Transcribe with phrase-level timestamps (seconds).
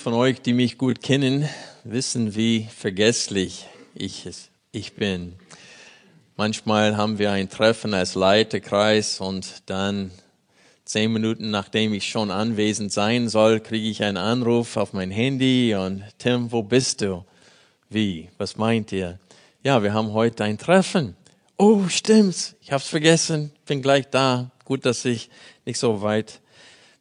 [0.00, 1.46] Von euch, die mich gut kennen,
[1.84, 4.26] wissen, wie vergesslich ich,
[4.72, 5.34] ich bin.
[6.36, 10.10] Manchmal haben wir ein Treffen als Leiterkreis und dann
[10.86, 15.74] zehn Minuten nachdem ich schon anwesend sein soll, kriege ich einen Anruf auf mein Handy
[15.74, 17.26] und Tim, wo bist du?
[17.90, 18.30] Wie?
[18.38, 19.18] Was meint ihr?
[19.62, 21.14] Ja, wir haben heute ein Treffen.
[21.58, 22.56] Oh, stimmt's.
[22.62, 23.52] Ich hab's vergessen.
[23.66, 24.50] Bin gleich da.
[24.64, 25.28] Gut, dass ich
[25.66, 26.40] nicht so weit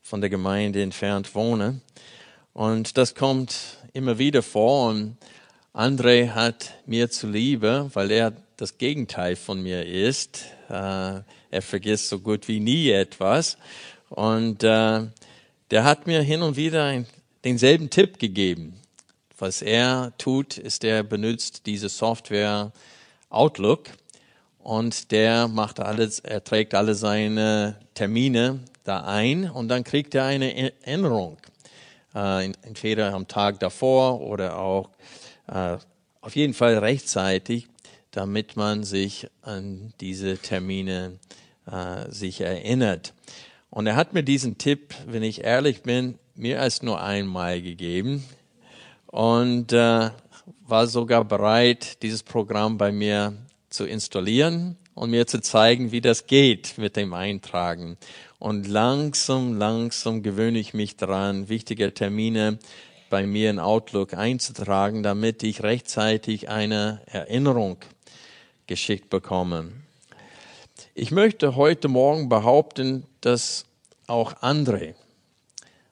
[0.02, 1.80] von der Gemeinde entfernt wohne.
[2.54, 4.90] Und das kommt immer wieder vor.
[4.90, 5.18] Und
[5.74, 10.46] André hat mir zuliebe, weil er das Gegenteil von mir ist.
[10.70, 13.58] Äh, er vergisst so gut wie nie etwas.
[14.10, 15.08] Und äh,
[15.72, 17.06] der hat mir hin und wieder ein,
[17.44, 18.80] denselben Tipp gegeben.
[19.38, 22.72] Was er tut, ist, er benutzt diese Software
[23.30, 23.86] Outlook
[24.60, 30.26] und der macht alles, er trägt alle seine Termine da ein und dann kriegt er
[30.26, 30.54] eine
[30.86, 31.38] Erinnerung
[32.16, 34.90] äh, entweder am Tag davor oder auch
[35.48, 35.78] äh,
[36.22, 37.68] auf jeden Fall rechtzeitig,
[38.12, 41.20] damit man sich an diese Termine
[41.70, 43.14] äh, sich erinnert.
[43.70, 48.24] Und er hat mir diesen Tipp, wenn ich ehrlich bin, mehr als nur einmal gegeben
[49.08, 50.10] und äh,
[50.66, 53.34] war sogar bereit, dieses Programm bei mir
[53.70, 57.98] zu installieren und mir zu zeigen, wie das geht mit dem Eintragen.
[58.40, 62.58] Und langsam, langsam gewöhne ich mich daran, wichtige Termine
[63.10, 67.78] bei mir in Outlook einzutragen, damit ich rechtzeitig eine Erinnerung
[68.66, 69.74] geschickt bekomme.
[70.96, 73.66] Ich möchte heute Morgen behaupten, dass
[74.08, 74.96] auch andere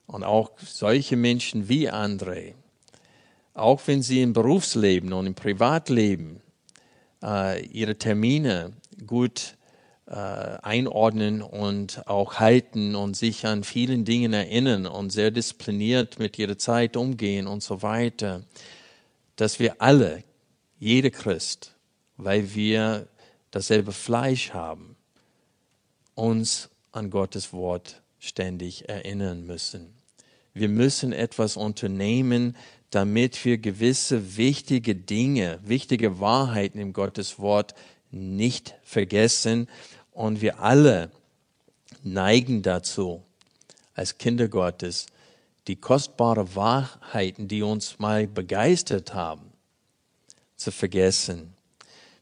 [0.05, 2.53] und auch solche Menschen wie André,
[3.55, 6.39] auch wenn sie im Berufsleben und im Privatleben
[7.21, 8.71] äh, ihre Termine
[9.05, 9.56] gut
[10.07, 16.39] äh, einordnen und auch halten und sich an vielen Dingen erinnern und sehr diszipliniert mit
[16.39, 18.43] ihrer Zeit umgehen und so weiter,
[19.35, 20.23] dass wir alle,
[20.79, 21.75] jeder Christ,
[22.15, 23.07] weil wir
[23.51, 24.95] dasselbe Fleisch haben,
[26.15, 29.93] uns an Gottes Wort ständig erinnern müssen.
[30.53, 32.55] Wir müssen etwas unternehmen,
[32.91, 37.75] damit wir gewisse wichtige Dinge, wichtige Wahrheiten im Gottes Wort
[38.09, 39.67] nicht vergessen
[40.17, 41.11] und wir alle
[42.03, 43.21] neigen dazu,
[43.93, 45.05] als Kinder Gottes,
[45.67, 49.51] die kostbare Wahrheiten, die uns mal begeistert haben,
[50.55, 51.53] zu vergessen.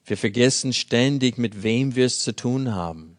[0.06, 3.16] Wir vergessen ständig, mit wem wir es zu tun haben.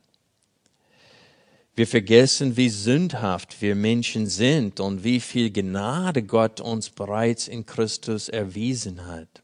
[1.74, 7.64] Wir vergessen, wie sündhaft wir Menschen sind und wie viel Gnade Gott uns bereits in
[7.64, 9.42] Christus erwiesen hat.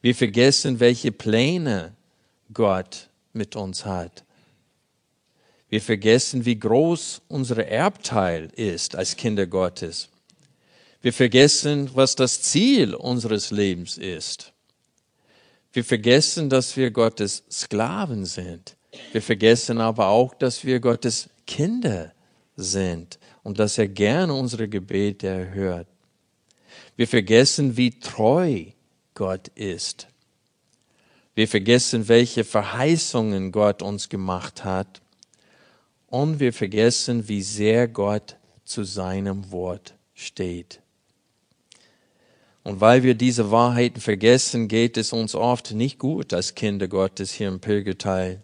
[0.00, 1.96] Wir vergessen, welche Pläne
[2.52, 3.07] Gott
[3.38, 4.24] mit uns hat.
[5.70, 10.10] Wir vergessen, wie groß unser Erbteil ist als Kinder Gottes.
[11.00, 14.52] Wir vergessen, was das Ziel unseres Lebens ist.
[15.72, 18.76] Wir vergessen, dass wir Gottes Sklaven sind.
[19.12, 22.12] Wir vergessen aber auch, dass wir Gottes Kinder
[22.56, 25.86] sind und dass er gerne unsere Gebete erhört.
[26.96, 28.64] Wir vergessen, wie treu
[29.14, 30.08] Gott ist.
[31.38, 35.00] Wir vergessen, welche Verheißungen Gott uns gemacht hat.
[36.08, 38.34] Und wir vergessen, wie sehr Gott
[38.64, 40.80] zu seinem Wort steht.
[42.64, 47.30] Und weil wir diese Wahrheiten vergessen, geht es uns oft nicht gut als Kinder Gottes
[47.30, 48.42] hier im Pilgerteil.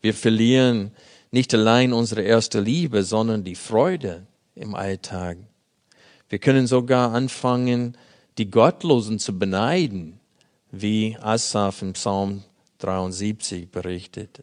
[0.00, 0.92] Wir verlieren
[1.32, 5.38] nicht allein unsere erste Liebe, sondern die Freude im Alltag.
[6.28, 7.98] Wir können sogar anfangen,
[8.38, 10.15] die Gottlosen zu beneiden,
[10.80, 12.42] wie Asaf im Psalm
[12.78, 14.42] 73 berichtet.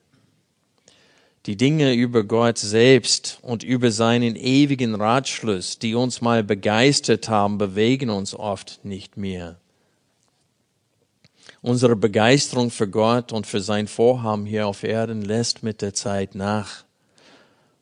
[1.45, 7.57] Die Dinge über Gott selbst und über seinen ewigen Ratschluss, die uns mal begeistert haben,
[7.57, 9.59] bewegen uns oft nicht mehr.
[11.61, 16.33] Unsere Begeisterung für Gott und für sein Vorhaben hier auf Erden lässt mit der Zeit
[16.33, 16.85] nach,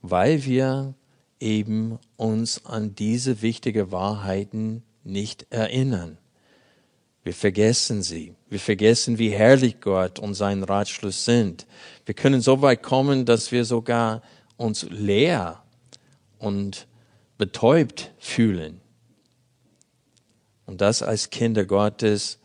[0.01, 0.95] weil wir
[1.39, 6.17] eben uns an diese wichtigen Wahrheiten nicht erinnern.
[7.23, 8.33] Wir vergessen sie.
[8.49, 11.67] Wir vergessen, wie herrlich Gott und sein Ratschluss sind.
[12.05, 14.21] Wir können so weit kommen, dass wir sogar
[14.57, 15.61] uns leer
[16.39, 16.87] und
[17.37, 18.81] betäubt fühlen.
[20.65, 22.39] Und das als Kinder Gottes,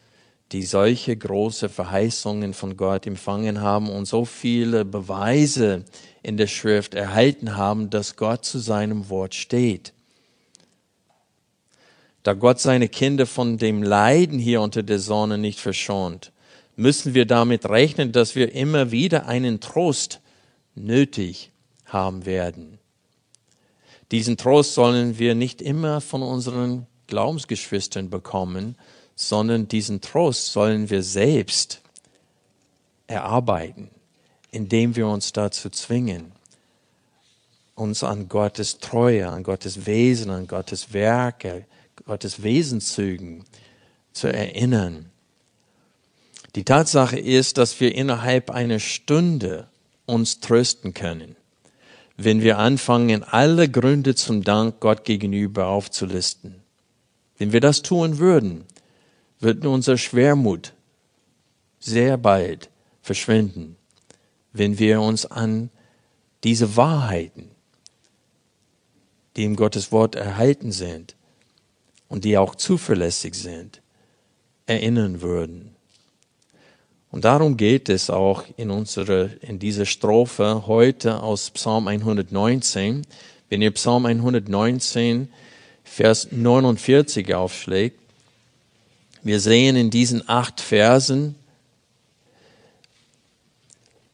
[0.52, 5.84] die solche große Verheißungen von Gott empfangen haben und so viele Beweise
[6.22, 9.92] in der Schrift erhalten haben, dass Gott zu seinem Wort steht.
[12.26, 16.32] Da Gott seine Kinder von dem Leiden hier unter der Sonne nicht verschont,
[16.74, 20.20] müssen wir damit rechnen, dass wir immer wieder einen Trost
[20.74, 21.52] nötig
[21.84, 22.80] haben werden.
[24.10, 28.74] Diesen Trost sollen wir nicht immer von unseren Glaubensgeschwistern bekommen,
[29.14, 31.80] sondern diesen Trost sollen wir selbst
[33.06, 33.88] erarbeiten,
[34.50, 36.32] indem wir uns dazu zwingen,
[37.76, 41.66] uns an Gottes Treue, an Gottes Wesen, an Gottes Werke,
[42.04, 43.44] Gottes Wesenszügen
[44.12, 45.10] zu erinnern.
[46.54, 49.68] Die Tatsache ist, dass wir innerhalb einer Stunde
[50.06, 51.36] uns trösten können
[52.16, 56.62] wenn wir anfangen, alle Gründe zum Dank Gott gegenüber aufzulisten.
[57.38, 58.64] Wenn wir das tun würden,
[59.38, 60.72] wird unser Schwermut
[61.78, 62.70] sehr bald
[63.02, 63.76] verschwinden,
[64.52, 65.70] wenn wir uns an
[66.42, 67.50] diese Wahrheiten,
[69.36, 71.14] die im Gottes Wort erhalten sind
[72.08, 73.80] und die auch zuverlässig sind,
[74.66, 75.76] erinnern würden.
[77.10, 83.06] Und darum geht es auch in unserer, in dieser Strophe heute aus Psalm 119.
[83.48, 85.28] Wenn ihr Psalm 119,
[85.84, 87.98] Vers 49 aufschlägt,
[89.22, 91.36] wir sehen in diesen acht Versen,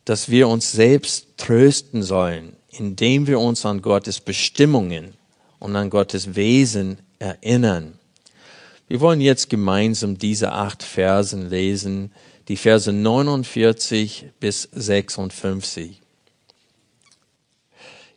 [0.05, 5.15] dass wir uns selbst trösten sollen, indem wir uns an Gottes Bestimmungen
[5.59, 7.99] und an Gottes Wesen erinnern.
[8.89, 12.13] Wir wollen jetzt gemeinsam diese acht Versen lesen,
[12.49, 16.01] die Verse 49 bis 56.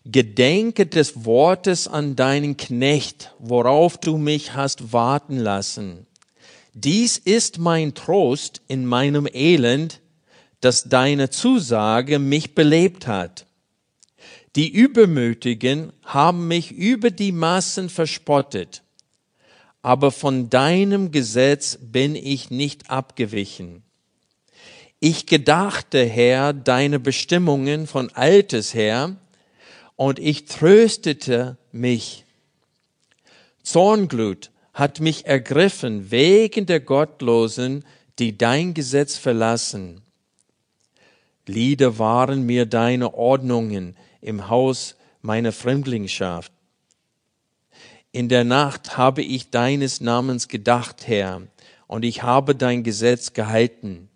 [0.05, 6.05] Gedenke des Wortes an deinen Knecht, worauf du mich hast warten lassen.
[6.73, 10.01] Dies ist mein Trost in meinem Elend,
[10.61, 13.45] dass deine Zusage mich belebt hat.
[14.55, 18.83] Die Übermütigen haben mich über die Massen verspottet,
[19.85, 23.83] aber von deinem Gesetz bin ich nicht abgewichen.
[24.99, 29.15] Ich gedachte, Herr, deine Bestimmungen von altes her,
[29.95, 32.25] und ich tröstete mich.
[33.61, 37.85] Zornglut hat mich ergriffen wegen der Gottlosen,
[38.17, 40.01] die dein Gesetz verlassen.
[41.45, 46.51] Lieder waren mir deine Ordnungen im Haus meiner Fremdlingschaft.
[48.15, 51.41] In der Nacht habe ich deines Namens gedacht, Herr,
[51.85, 54.07] und ich habe dein Gesetz gehalten.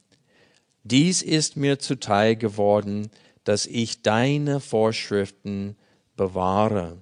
[0.85, 3.11] Dies ist mir zuteil geworden,
[3.43, 5.75] dass ich deine Vorschriften
[6.15, 6.95] bewahre.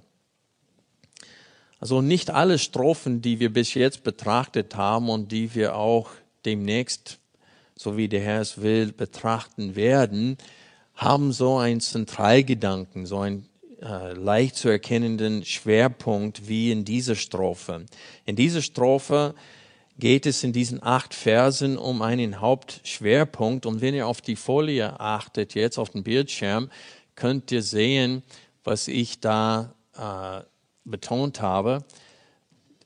[1.79, 6.09] Also nicht alle Strophen, die wir bis jetzt betrachtet haben und die wir auch
[6.45, 7.19] demnächst,
[7.75, 10.35] so wie der Herr es will, betrachten werden,
[10.95, 13.47] haben so einen Zentralgedanken, so einen
[13.81, 17.85] äh, leicht zu erkennenden Schwerpunkt wie in dieser Strophe.
[18.25, 19.35] In dieser Strophe
[20.00, 23.65] geht es in diesen acht Versen um einen Hauptschwerpunkt.
[23.65, 26.69] Und wenn ihr auf die Folie achtet, jetzt auf dem Bildschirm,
[27.15, 28.24] könnt ihr sehen,
[28.63, 30.44] was ich da äh,
[30.83, 31.83] betont habe.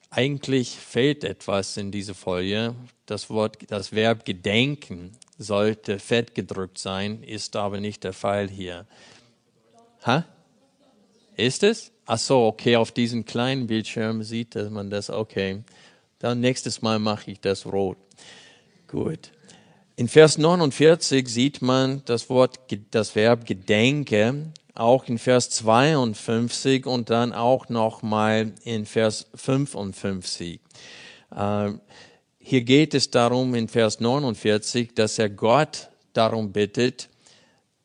[0.10, 2.76] Eigentlich fehlt etwas in diese Folie.
[3.06, 8.86] Das Wort, das Verb gedenken sollte fett gedrückt sein, ist aber nicht der Fall hier.
[10.06, 10.26] Ha?
[11.42, 11.92] Ist es?
[12.06, 15.64] Ach so, okay, auf diesem kleinen Bildschirm sieht man das, okay.
[16.20, 17.98] Dann nächstes Mal mache ich das rot.
[18.88, 19.32] Gut.
[19.96, 22.60] In Vers 49 sieht man das Wort,
[22.92, 30.60] das Verb gedenke, auch in Vers 52 und dann auch nochmal in Vers 55.
[31.36, 31.72] Äh,
[32.38, 37.10] hier geht es darum in Vers 49, dass er Gott darum bittet,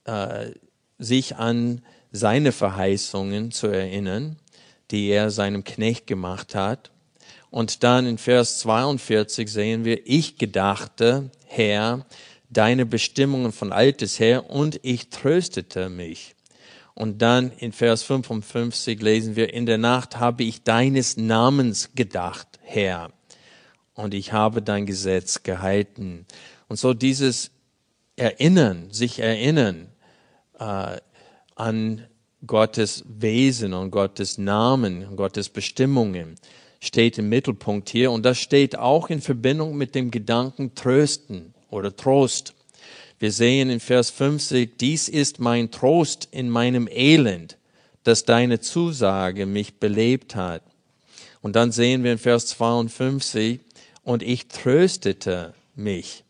[0.05, 0.51] äh,
[0.99, 1.81] sich an
[2.16, 4.37] seine Verheißungen zu erinnern,
[4.90, 6.90] die er seinem Knecht gemacht hat.
[7.50, 12.06] Und dann in Vers 42 sehen wir, ich gedachte, Herr,
[12.50, 16.35] deine Bestimmungen von altes her und ich tröstete mich.
[16.94, 22.49] Und dann in Vers 55 lesen wir, in der Nacht habe ich deines Namens gedacht,
[22.62, 23.12] Herr,
[23.94, 26.26] und ich habe dein Gesetz gehalten.
[26.68, 27.50] Und so dieses
[28.16, 29.88] Erinnern, sich erinnern
[30.58, 30.96] äh,
[31.57, 32.07] an
[32.47, 36.37] Gottes Wesen und Gottes Namen und Gottes Bestimmungen
[36.81, 41.97] steht im Mittelpunkt hier und das steht auch in Verbindung mit dem Gedanken trösten oder
[41.97, 42.55] Trost.
[43.19, 47.57] Wir sehen in Vers 50, dies ist mein Trost in meinem Elend,
[48.05, 50.63] dass deine Zusage mich belebt hat.
[51.41, 53.61] Und dann sehen wir in Vers 52,
[54.07, 56.23] und ich tröstete mich.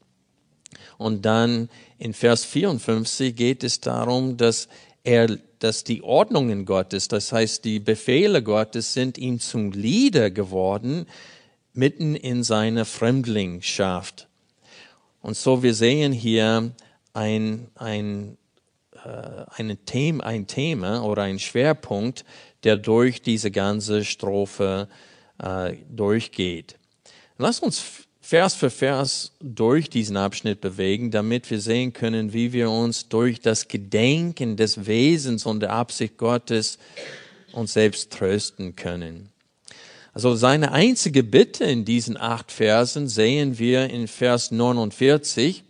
[0.97, 1.68] Und dann
[1.99, 4.68] in Vers 54 geht es darum, dass
[5.06, 11.06] er, dass die Ordnungen Gottes, das heißt die Befehle Gottes sind ihm zum Lieder geworden,
[11.72, 14.28] mitten in seiner Fremdlingschaft.
[15.22, 16.72] Und so wir sehen hier
[17.12, 18.36] ein, ein,
[19.04, 22.25] äh, Thema, ein Thema oder ein Schwerpunkt,
[22.64, 24.88] der durch diese ganze Strophe
[25.38, 26.78] äh, durchgeht.
[27.38, 32.73] Lass uns Vers für Vers durch diesen Abschnitt bewegen, damit wir sehen können, wie wir
[32.73, 36.80] uns durch das Gedenken des Wesens und der Absicht Gottes
[37.52, 39.28] uns selbst trösten können.
[40.12, 45.62] Also seine einzige Bitte in diesen acht Versen sehen wir in Vers 49.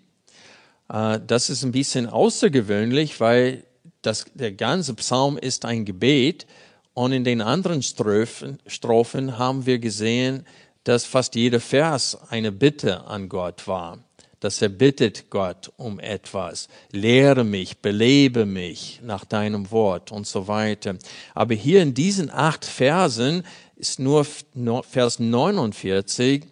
[0.88, 3.64] Äh, das ist ein bisschen außergewöhnlich, weil
[4.00, 6.46] das, der ganze Psalm ist ein Gebet
[6.94, 10.46] und in den anderen Strophen, Strophen haben wir gesehen,
[10.86, 13.98] dass fast jeder Vers eine Bitte an Gott war.
[14.38, 16.68] Dass er bittet Gott um etwas.
[16.92, 20.94] Lehre mich, belebe mich nach deinem Wort und so weiter.
[21.34, 23.42] Aber hier in diesen acht Versen
[23.74, 26.44] ist nur Vers 49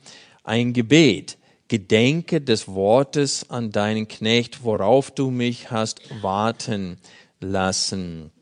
[0.43, 1.39] ein Gebet.
[1.69, 6.99] Gedenke des Wortes an deinen Knecht, worauf du mich hast warten
[7.39, 8.33] lassen.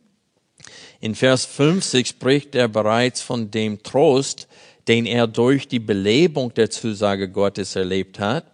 [1.00, 4.48] In Vers 50 spricht er bereits von dem Trost,
[4.88, 8.44] den er durch die Belebung der Zusage Gottes erlebt hat.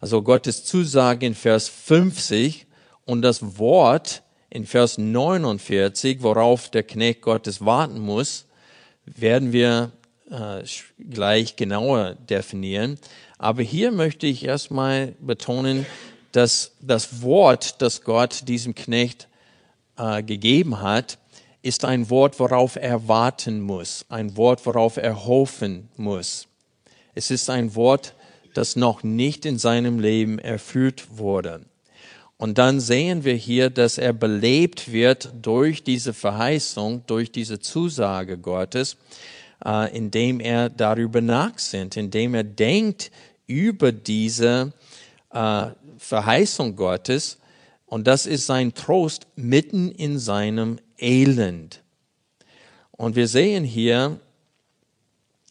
[0.00, 2.66] Also Gottes Zusage in Vers 50
[3.04, 8.46] und das Wort in Vers 49, worauf der Knecht Gottes warten muss,
[9.04, 9.92] werden wir
[10.30, 10.62] äh,
[10.98, 12.98] gleich genauer definieren.
[13.38, 15.86] Aber hier möchte ich erstmal betonen,
[16.32, 19.28] dass das Wort, das Gott diesem Knecht
[19.96, 21.18] äh, gegeben hat,
[21.66, 26.46] ist ein Wort, worauf er warten muss, ein Wort, worauf er hoffen muss.
[27.14, 28.14] Es ist ein Wort,
[28.54, 31.62] das noch nicht in seinem Leben erfüllt wurde.
[32.38, 38.38] Und dann sehen wir hier, dass er belebt wird durch diese Verheißung, durch diese Zusage
[38.38, 38.96] Gottes,
[39.64, 43.10] äh, indem er darüber nachsinnt, indem er denkt
[43.46, 44.72] über diese
[45.32, 45.66] äh,
[45.98, 47.38] Verheißung Gottes.
[47.86, 51.82] Und das ist sein Trost mitten in seinem Elend.
[52.90, 54.20] Und wir sehen hier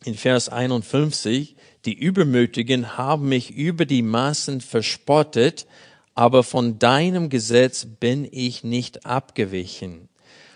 [0.04, 5.66] in Vers 51, die Übermütigen haben mich über die Maßen verspottet,
[6.14, 10.10] aber von deinem Gesetz bin ich nicht abgewichen.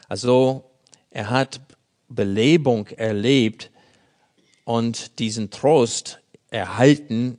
[0.07, 0.71] Also
[1.09, 1.62] er hat
[2.07, 3.71] Belebung erlebt
[4.65, 6.19] und diesen Trost
[6.50, 7.38] erhalten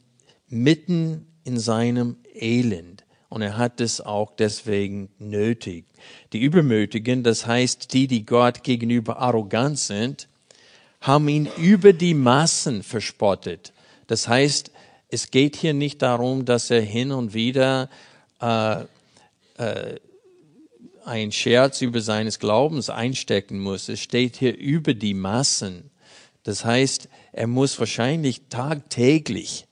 [0.48, 2.89] mitten in seinem Elend.
[3.30, 5.86] Und er hat es auch deswegen nötig.
[6.32, 10.28] Die Übermütigen, das heißt die, die Gott gegenüber arrogant sind,
[11.00, 13.72] haben ihn über die Massen verspottet.
[14.08, 14.72] Das heißt,
[15.08, 17.88] es geht hier nicht darum, dass er hin und wieder
[18.40, 18.82] äh,
[19.58, 20.00] äh,
[21.04, 23.88] ein Scherz über seines Glaubens einstecken muss.
[23.88, 25.90] Es steht hier über die Massen.
[26.42, 29.66] Das heißt, er muss wahrscheinlich tagtäglich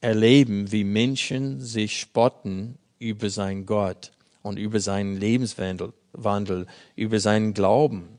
[0.00, 4.12] erleben, wie Menschen sich spotten über sein Gott
[4.42, 8.18] und über seinen Lebenswandel, Wandel, über seinen Glauben.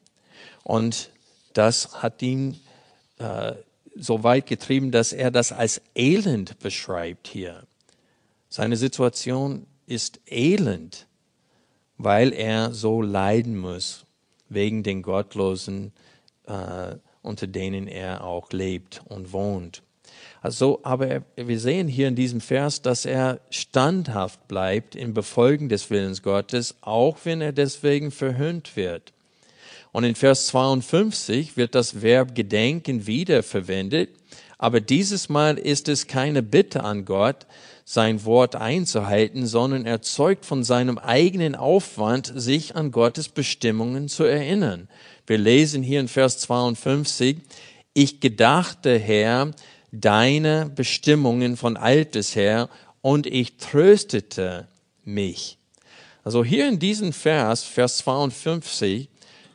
[0.63, 1.11] Und
[1.53, 2.59] das hat ihn
[3.17, 3.53] äh,
[3.95, 7.63] so weit getrieben, dass er das als Elend beschreibt hier.
[8.49, 11.07] Seine Situation ist elend,
[11.97, 14.05] weil er so leiden muss
[14.49, 15.93] wegen den Gottlosen,
[16.45, 19.83] äh, unter denen er auch lebt und wohnt.
[20.41, 25.89] Also, aber wir sehen hier in diesem Vers, dass er standhaft bleibt im Befolgen des
[25.89, 29.13] Willens Gottes, auch wenn er deswegen verhöhnt wird.
[29.91, 34.09] Und in Vers 52 wird das Verb gedenken wieder verwendet,
[34.59, 37.45] aber dieses Mal ist es keine Bitte an Gott,
[37.85, 44.23] sein Wort einzuhalten, sondern er zeugt von seinem eigenen Aufwand, sich an Gottes Bestimmungen zu
[44.23, 44.89] erinnern.
[45.25, 47.37] Wir lesen hier in Vers 52,
[47.93, 49.51] ich gedachte, Herr,
[49.91, 52.69] deine Bestimmungen von altes her
[53.01, 54.67] und ich tröstete
[55.03, 55.57] mich.
[56.23, 59.09] Also hier in diesem Vers, Vers 52,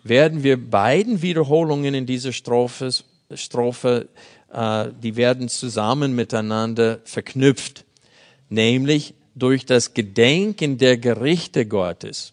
[0.05, 2.91] werden wir beiden Wiederholungen in dieser Strophe,
[3.35, 4.09] Strophe
[4.53, 7.85] äh, die werden zusammen miteinander verknüpft,
[8.49, 12.33] nämlich durch das Gedenken der Gerichte Gottes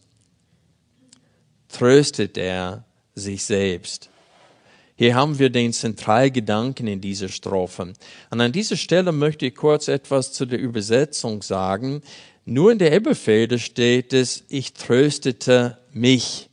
[1.69, 2.83] tröstet er
[3.15, 4.09] sich selbst.
[4.99, 7.93] Hier haben wir den Zentralgedanken in dieser Strophe.
[8.31, 12.01] Und an dieser Stelle möchte ich kurz etwas zu der Übersetzung sagen.
[12.43, 16.49] Nur in der Elberfelder steht es, ich tröstete mich.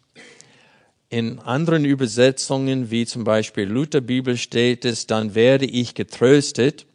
[1.09, 6.87] In anderen Übersetzungen, wie zum Beispiel Lutherbibel, steht es, dann werde ich getröstet.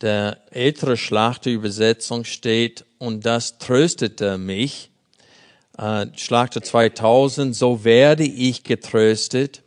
[0.00, 4.88] Der ältere Schlachterübersetzung steht, und das tröstete mich.
[5.76, 9.60] Äh, Schlachter 2000, so werde ich getröstet.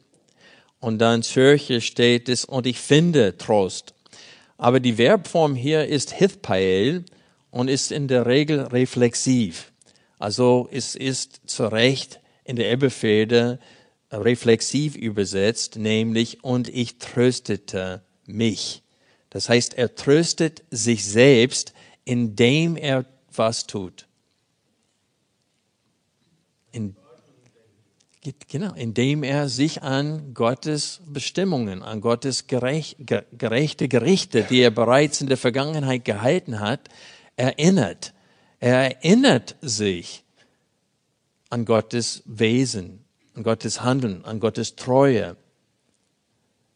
[0.82, 3.94] Und dann Zürcher steht es, und ich finde Trost.
[4.58, 7.06] Aber die Verbform hier ist Hithpael
[7.52, 9.72] und ist in der Regel reflexiv.
[10.20, 13.60] Also es ist zu Recht in der Elberfelder
[14.12, 18.84] reflexiv übersetzt, nämlich und ich tröstete mich.
[19.30, 21.74] Das heißt, er tröstet sich selbst,
[22.06, 24.08] indem er was tut.
[28.48, 32.98] Genau, indem er sich an Gottes Bestimmungen, an Gottes gerecht,
[33.32, 36.90] gerechte Gerichte, die er bereits in der Vergangenheit gehalten hat,
[37.36, 38.14] erinnert.
[38.60, 40.24] Er erinnert sich
[41.50, 43.04] an Gottes Wesen,
[43.36, 45.36] an Gottes Handeln, an Gottes Treue.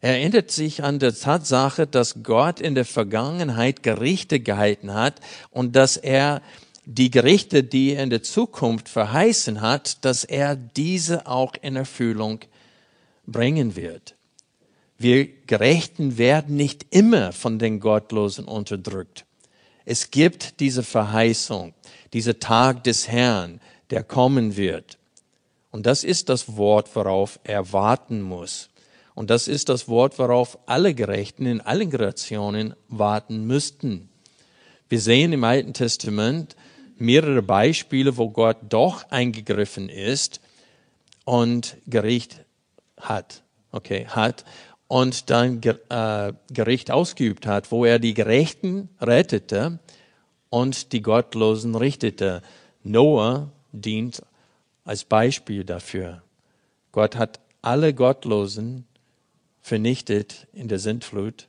[0.02, 5.20] Er erinnert sich an der Tatsache, dass Gott in der Vergangenheit Gerichte gehalten hat
[5.52, 6.42] und dass er
[6.86, 12.40] die Gerichte, die er in der Zukunft verheißen hat, dass er diese auch in Erfüllung
[13.26, 14.16] bringen wird.
[14.98, 19.26] Wir Gerechten werden nicht immer von den Gottlosen unterdrückt.
[19.84, 21.74] Es gibt diese Verheißung,
[22.14, 24.98] dieser Tag des Herrn, der kommen wird.
[25.72, 28.70] Und das ist das Wort, worauf er warten muss.
[29.14, 34.10] Und das ist das Wort, worauf alle Gerechten in allen Generationen warten müssten.
[34.88, 36.56] Wir sehen im Alten Testament
[36.98, 40.42] mehrere Beispiele, wo Gott doch eingegriffen ist
[41.26, 42.46] und Gericht
[43.00, 43.44] hat.
[43.72, 44.46] Okay, hat
[44.88, 49.80] und dann äh, Gericht ausgeübt hat, wo er die Gerechten rettete
[50.50, 52.42] und die Gottlosen richtete.
[52.84, 54.22] Noah dient
[54.84, 56.22] als Beispiel dafür.
[56.92, 58.86] Gott hat alle Gottlosen
[59.60, 61.48] vernichtet in der Sintflut,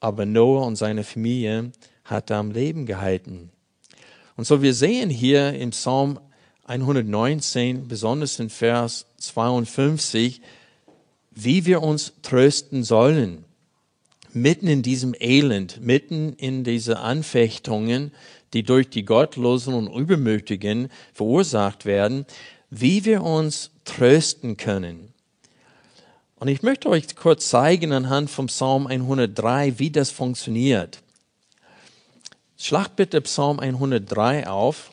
[0.00, 1.70] aber Noah und seine Familie
[2.04, 3.50] hat er am Leben gehalten.
[4.36, 6.18] Und so wir sehen hier im Psalm
[6.64, 10.40] 119, besonders in Vers 52,
[11.30, 13.44] wie wir uns trösten sollen.
[14.32, 18.12] Mitten in diesem Elend, mitten in diese Anfechtungen,
[18.52, 22.26] die durch die Gottlosen und Übermütigen verursacht werden,
[22.70, 25.12] wie wir uns trösten können.
[26.36, 31.03] Und ich möchte euch kurz zeigen anhand vom Psalm 103, wie das funktioniert.
[32.66, 34.90] Schlag bitte Psalm 103 auf.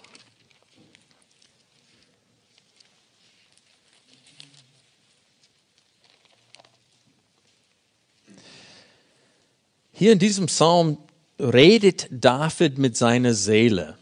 [9.93, 10.97] Hier in diesem Psalm
[11.39, 13.97] redet David mit seiner Seele.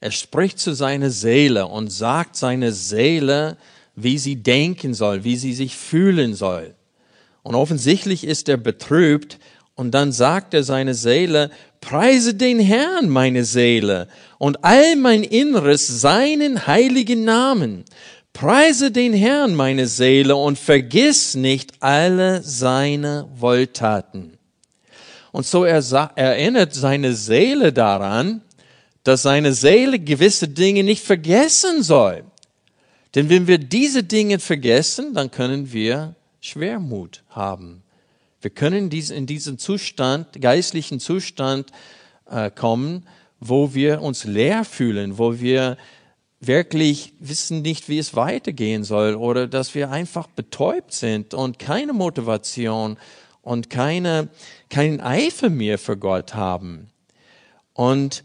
[0.00, 3.58] Er spricht zu seiner Seele und sagt seiner Seele,
[3.94, 6.74] wie sie denken soll, wie sie sich fühlen soll.
[7.44, 9.38] Und offensichtlich ist er betrübt
[9.76, 15.86] und dann sagt er seine Seele, preise den Herrn, meine Seele, und all mein Inneres
[15.86, 17.84] seinen heiligen Namen.
[18.32, 24.38] Preise den Herrn, meine Seele, und vergiss nicht alle seine Wohltaten.
[25.32, 25.82] Und so er
[26.14, 28.42] erinnert seine Seele daran,
[29.04, 32.24] dass seine Seele gewisse Dinge nicht vergessen soll.
[33.14, 37.82] Denn wenn wir diese Dinge vergessen, dann können wir Schwermut haben.
[38.40, 41.72] Wir können in diesen Zustand, geistlichen Zustand
[42.30, 43.06] äh, kommen,
[43.40, 45.76] wo wir uns leer fühlen, wo wir
[46.40, 51.92] wirklich wissen nicht, wie es weitergehen soll oder dass wir einfach betäubt sind und keine
[51.92, 52.96] Motivation
[53.42, 54.28] und keine,
[54.70, 56.90] keinen Eifer mehr für Gott haben.
[57.74, 58.22] Und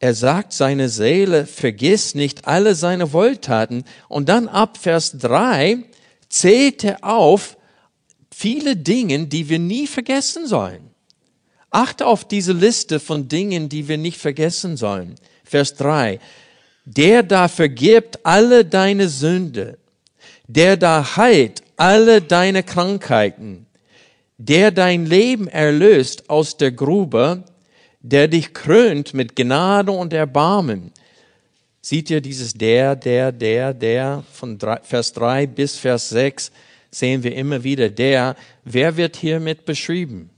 [0.00, 3.84] er sagt seine Seele, vergiss nicht alle seine Wohltaten.
[4.08, 5.84] Und dann ab Vers 3
[6.28, 7.56] zählt er auf
[8.42, 10.90] viele Dinge, die wir nie vergessen sollen.
[11.70, 15.14] Achte auf diese Liste von Dingen, die wir nicht vergessen sollen.
[15.44, 16.18] Vers 3.
[16.84, 19.78] Der da vergibt alle deine Sünde,
[20.48, 23.66] der da heilt alle deine Krankheiten,
[24.38, 27.44] der dein Leben erlöst aus der Grube,
[28.00, 30.90] der dich krönt mit Gnade und Erbarmen.
[31.80, 36.50] Seht ihr dieses der, der, der, der von Vers 3 bis Vers 6
[36.92, 38.36] sehen wir immer wieder der.
[38.64, 40.30] Wer wird hiermit beschrieben?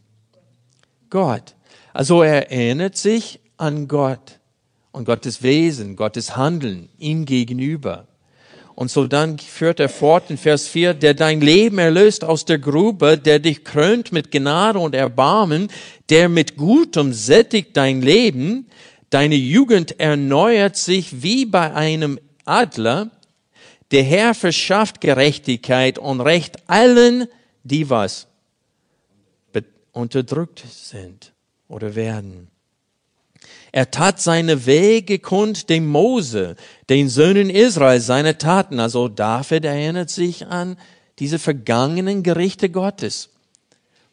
[1.10, 1.54] Gott.
[1.92, 4.40] Also er erinnert sich an Gott
[4.92, 8.06] und Gottes Wesen, Gottes Handeln ihm gegenüber.
[8.74, 12.58] Und so dann führt er fort in Vers 4, der dein Leben erlöst aus der
[12.58, 15.68] Grube, der dich krönt mit Gnade und Erbarmen,
[16.08, 18.66] der mit Gutem sättigt dein Leben,
[19.10, 23.10] deine Jugend erneuert sich wie bei einem Adler,
[23.94, 27.28] der Herr verschafft Gerechtigkeit und Recht allen,
[27.62, 28.26] die was
[29.92, 31.32] unterdrückt sind
[31.68, 32.48] oder werden.
[33.70, 36.56] Er tat seine Wege kund dem Mose,
[36.88, 38.80] den Söhnen Israel, seine Taten.
[38.80, 40.76] Also David erinnert sich an
[41.20, 43.30] diese vergangenen Gerichte Gottes,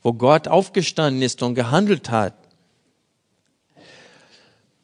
[0.04, 2.36] wo Gott aufgestanden ist und gehandelt hat.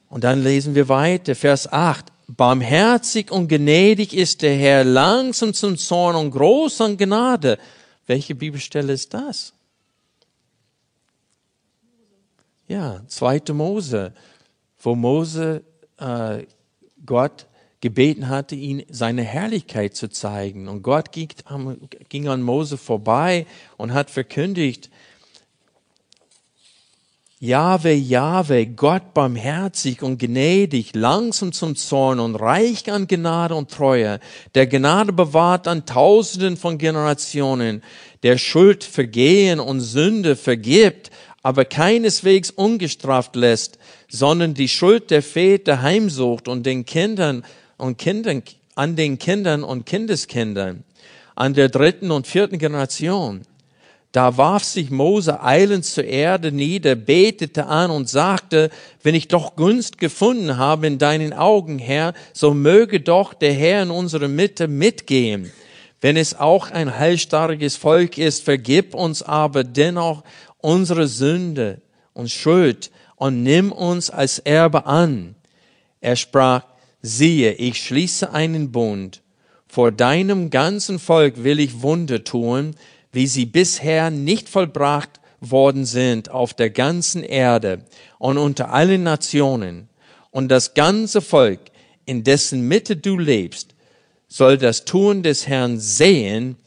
[0.10, 2.12] Und dann lesen wir weiter, Vers 8.
[2.27, 7.57] Barmherzig und gnädig ist der Herr, langsam zum Zorn und groß an Gnade.
[8.05, 9.53] Welche Bibelstelle ist das?
[12.67, 14.13] Ja, zweite Mose,
[14.79, 15.63] wo Mose
[15.97, 16.43] äh,
[17.05, 17.47] Gott
[17.79, 20.67] gebeten hatte, ihn seine Herrlichkeit zu zeigen.
[20.67, 21.29] Und Gott ging,
[22.09, 23.45] ging an Mose vorbei
[23.77, 24.89] und hat verkündigt,
[27.39, 34.19] Jahwe, Jahwe, Gott barmherzig und gnädig, langsam zum Zorn und reich an Gnade und Treue,
[34.56, 37.84] der Gnade bewahrt an Tausenden von Generationen,
[38.23, 41.12] der Schuld, Vergehen und Sünde vergibt,
[41.43, 43.78] aber keineswegs ungestraft lässt,
[44.10, 47.45] sondern die Schuld der Väter heimsucht und den Kindern
[47.78, 48.41] und Kindern,
[48.73, 50.86] an den Kindern und Kindeskindern,
[51.36, 53.43] an der dritten und vierten Generation.
[54.17, 58.71] Da warf sich Mose eilend zur Erde nieder, betete an und sagte,
[59.03, 63.84] wenn ich doch Gunst gefunden habe in deinen Augen, Herr, so möge doch der Herr
[63.84, 65.51] in unsere Mitte mitgehen.
[66.01, 70.23] Wenn es auch ein heilstarriges Volk ist, vergib uns aber dennoch
[70.62, 75.36] unsere Sünde und Schuld und nimm uns als Erbe an.
[76.01, 76.63] Er sprach,
[77.03, 79.21] siehe, ich schließe einen Bund.
[79.67, 82.73] Vor deinem ganzen Volk will ich Wunder tun,
[83.17, 87.84] wie sie bisher nicht vollbracht worden sind auf der ganzen Erde
[88.19, 89.89] und unter allen Nationen.
[90.30, 91.60] Und das ganze Volk,
[92.06, 93.73] in dessen Mitte du lebst,
[94.27, 96.58] soll das Tun des Herrn sehen,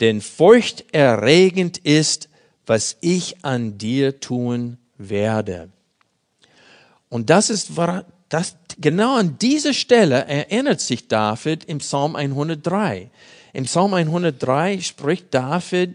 [0.00, 2.28] denn furchterregend ist,
[2.66, 5.68] was ich an dir tun werde.
[7.08, 7.70] Und das ist,
[8.28, 13.12] das, genau an diese Stelle erinnert sich David im Psalm 103.
[13.52, 15.94] Im Psalm 103 spricht David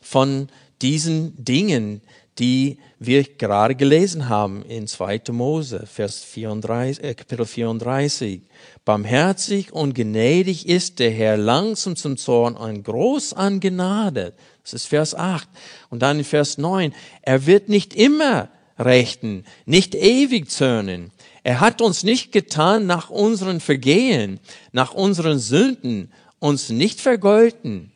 [0.00, 0.48] von
[0.82, 2.02] diesen Dingen,
[2.38, 5.22] die wir gerade gelesen haben in 2.
[5.30, 8.40] Mose, Vers 34, äh, Kapitel 34.
[8.84, 14.34] Barmherzig und gnädig ist der Herr, langsam zum Zorn und groß an Gnade.
[14.62, 15.48] Das ist Vers 8.
[15.90, 16.92] Und dann in Vers 9.
[17.22, 21.12] Er wird nicht immer rechten, nicht ewig zürnen.
[21.44, 24.40] Er hat uns nicht getan nach unseren Vergehen,
[24.72, 26.10] nach unseren Sünden,
[26.44, 27.90] uns nicht vergolten.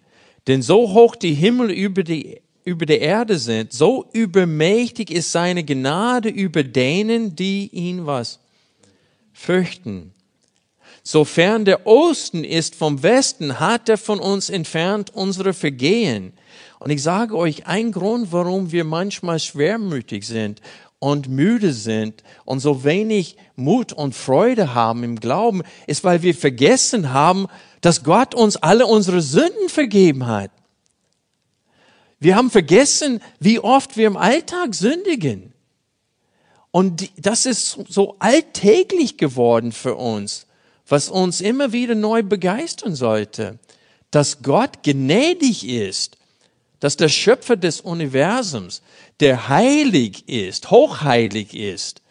[0.46, 5.64] Denn so hoch die Himmel über die, über die Erde sind, so übermächtig ist seine
[5.64, 8.40] Gnade über denen, die ihn was?
[9.34, 10.14] Fürchten.
[11.02, 16.32] Sofern der Osten ist vom Westen, hat er von uns entfernt unsere Vergehen.
[16.78, 20.62] Und ich sage euch, ein Grund, warum wir manchmal schwermütig sind
[20.98, 26.34] und müde sind und so wenig Mut und Freude haben im Glauben, ist, weil wir
[26.34, 27.46] vergessen haben,
[27.80, 30.50] dass Gott uns alle unsere Sünden vergeben hat.
[32.20, 35.52] Wir haben vergessen, wie oft wir im Alltag sündigen.
[36.70, 40.46] Und das ist so alltäglich geworden für uns,
[40.86, 43.58] was uns immer wieder neu begeistern sollte,
[44.10, 46.16] dass Gott gnädig ist,
[46.80, 48.82] dass der Schöpfer des Universums,
[49.20, 52.02] der heilig ist, hochheilig ist,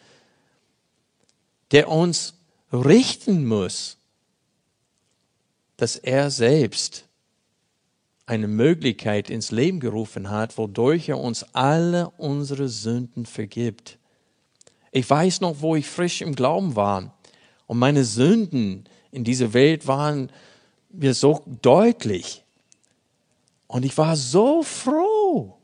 [1.70, 2.34] der uns
[2.72, 3.97] richten muss,
[5.78, 7.06] dass er selbst
[8.26, 13.98] eine Möglichkeit ins Leben gerufen hat, wodurch er uns alle unsere Sünden vergibt.
[14.90, 17.16] Ich weiß noch, wo ich frisch im Glauben war
[17.66, 20.30] und meine Sünden in dieser Welt waren
[20.90, 22.44] mir so deutlich.
[23.66, 25.58] Und ich war so froh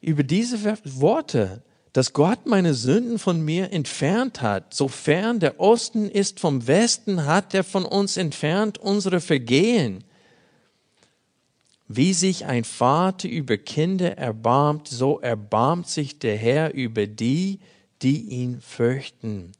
[0.00, 4.72] über diese Worte, dass Gott meine Sünden von mir entfernt hat.
[4.74, 10.04] Sofern der Osten ist vom Westen, hat er von uns entfernt unsere Vergehen.
[11.88, 17.60] Wie sich ein Vater über Kinder erbarmt, so erbarmt sich der Herr über die,
[18.00, 19.52] die ihn fürchten.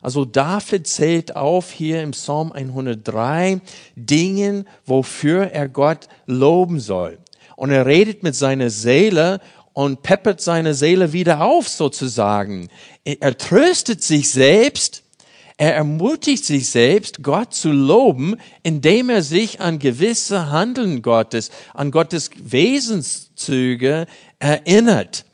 [0.00, 3.60] Also David zählt auf hier im Psalm 103
[3.96, 7.18] Dingen, wofür er Gott loben soll.
[7.56, 9.40] Und er redet mit seiner Seele
[9.72, 12.68] und peppert seine Seele wieder auf sozusagen.
[13.04, 15.02] Er tröstet sich selbst,
[15.56, 21.90] er ermutigt sich selbst, Gott zu loben, indem er sich an gewisse Handeln Gottes, an
[21.90, 24.06] Gottes Wesenszüge
[24.38, 25.24] erinnert.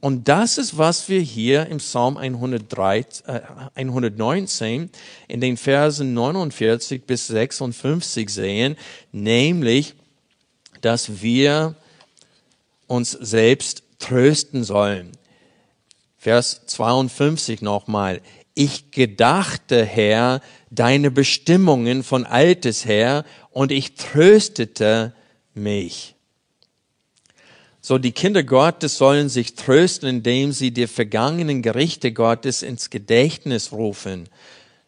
[0.00, 3.40] Und das ist, was wir hier im Psalm 103, äh,
[3.74, 4.90] 119
[5.26, 8.76] in den Versen 49 bis 56 sehen,
[9.10, 9.94] nämlich,
[10.80, 11.74] dass wir
[12.86, 15.12] uns selbst trösten sollen.
[16.16, 18.20] Vers 52 nochmal.
[18.54, 25.14] Ich gedachte, Herr, deine Bestimmungen von altes her und ich tröstete
[25.54, 26.14] mich.
[27.80, 33.70] So, die Kinder Gottes sollen sich trösten, indem sie die vergangenen Gerichte Gottes ins Gedächtnis
[33.70, 34.28] rufen.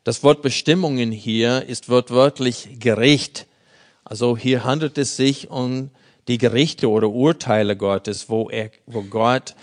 [0.03, 3.47] Das Wort Bestimmungen hier ist wortwörtlich Gericht.
[4.03, 5.91] Also hier handelt es sich um
[6.29, 9.55] die Gerichte oder Urteile Gottes, wo, er, wo Gott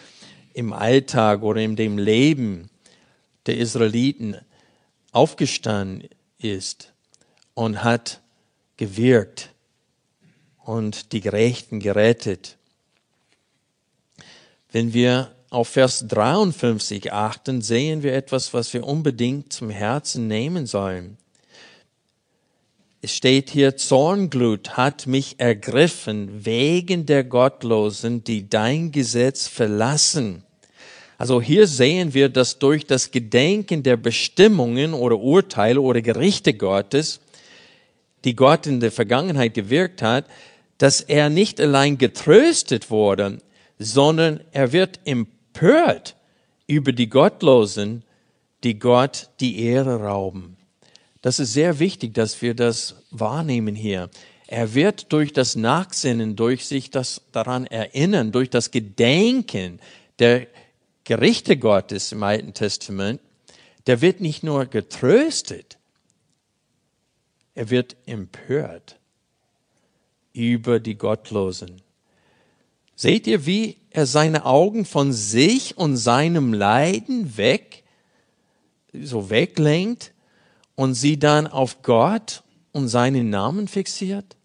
[0.54, 2.70] im Alltag oder in dem Leben
[3.46, 4.36] der Israeliten
[5.12, 6.94] aufgestanden ist
[7.54, 8.22] und hat
[8.78, 9.52] gewirkt
[10.64, 12.58] und die Gerechten gerettet.
[14.72, 20.66] Wenn wir auf Vers 53 achten, sehen wir etwas, was wir unbedingt zum Herzen nehmen
[20.66, 21.18] sollen.
[23.06, 30.42] Es steht hier, Zornglut hat mich ergriffen wegen der Gottlosen, die dein Gesetz verlassen.
[31.20, 37.20] Also hier sehen wir, dass durch das Gedenken der Bestimmungen oder Urteile oder Gerichte Gottes,
[38.24, 40.26] die Gott in der Vergangenheit gewirkt hat,
[40.80, 43.38] dass er nicht allein getröstet wurde,
[43.78, 46.16] sondern er wird empört
[46.66, 48.04] über die Gottlosen,
[48.64, 50.55] die Gott die Ehre rauben.
[51.26, 54.12] Das ist sehr wichtig, dass wir das wahrnehmen hier.
[54.46, 59.80] Er wird durch das Nachsinnen, durch sich das daran erinnern, durch das Gedenken
[60.20, 60.46] der
[61.04, 63.22] Gerichte Gottes im Alten Testament,
[63.88, 65.80] der wird nicht nur getröstet,
[67.56, 69.00] er wird empört
[70.32, 71.82] über die Gottlosen.
[72.96, 77.84] Seht ihr, wie er seine Augen von sich und seinem Leiden weg,
[78.94, 80.12] so weglenkt
[80.76, 84.36] und sie dann auf Gott und seinen Namen fixiert?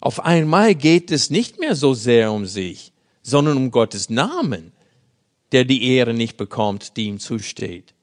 [0.00, 4.72] Auf einmal geht es nicht mehr so sehr um sich, sondern um Gottes Namen,
[5.52, 7.94] der die Ehre nicht bekommt, die ihm zusteht.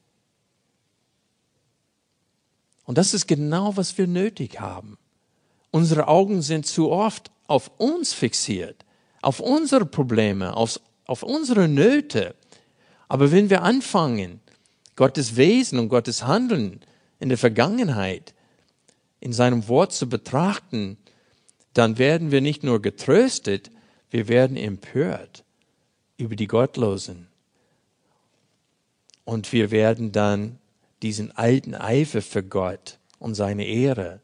[2.86, 4.98] Und das ist genau, was wir nötig haben.
[5.72, 8.86] Unsere Augen sind zu oft auf uns fixiert,
[9.22, 12.36] auf unsere Probleme, auf, auf unsere Nöte.
[13.08, 14.42] Aber wenn wir anfangen,
[14.96, 16.82] Gottes Wesen und Gottes Handeln
[17.20, 18.34] in der Vergangenheit
[19.20, 20.98] in seinem Wort zu betrachten,
[21.74, 23.72] dann werden wir nicht nur getröstet,
[24.12, 25.44] wir werden empört
[26.18, 27.28] über die Gottlosen.
[29.26, 30.60] Und wir werden dann
[31.02, 34.20] diesen alten Eifer für Gott und seine Ehre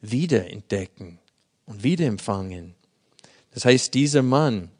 [0.00, 1.18] wiederentdecken
[1.66, 2.74] und wiederempfangen.
[3.52, 4.70] Das heißt, dieser Mann,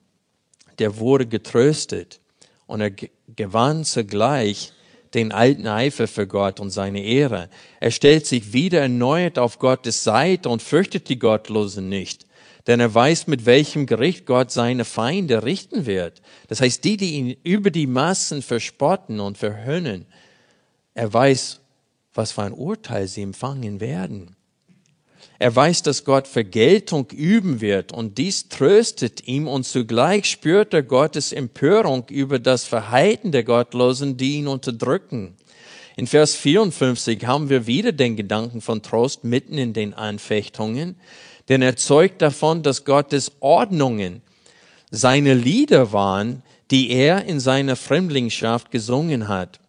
[0.78, 2.20] der wurde getröstet
[2.66, 2.90] und er
[3.36, 4.72] gewann zugleich
[5.14, 7.48] den alten Eifer für Gott und seine Ehre.
[7.80, 12.26] Er stellt sich wieder erneut auf Gottes Seite und fürchtet die Gottlosen nicht,
[12.66, 16.22] denn er weiß, mit welchem Gericht Gott seine Feinde richten wird.
[16.48, 20.06] Das heißt, die, die ihn über die Massen verspotten und verhöhnen,
[20.94, 21.60] er weiß,
[22.14, 24.36] was für ein Urteil sie empfangen werden.
[25.38, 30.82] Er weiß, dass Gott Vergeltung üben wird und dies tröstet ihm und zugleich spürt er
[30.82, 35.34] Gottes Empörung über das Verhalten der Gottlosen, die ihn unterdrücken.
[35.96, 40.96] In Vers 54 haben wir wieder den Gedanken von Trost mitten in den Anfechtungen,
[41.48, 44.22] denn er zeugt davon, dass Gottes Ordnungen
[44.90, 49.60] seine Lieder waren, die er in seiner Fremdlingschaft gesungen hat.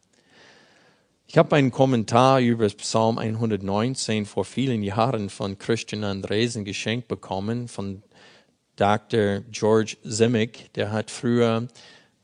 [1.34, 7.68] Ich habe einen Kommentar über Psalm 119 vor vielen Jahren von Christian Andresen geschenkt bekommen,
[7.68, 8.04] von
[8.76, 9.40] Dr.
[9.50, 10.72] George Zimick.
[10.76, 11.68] Der hat früher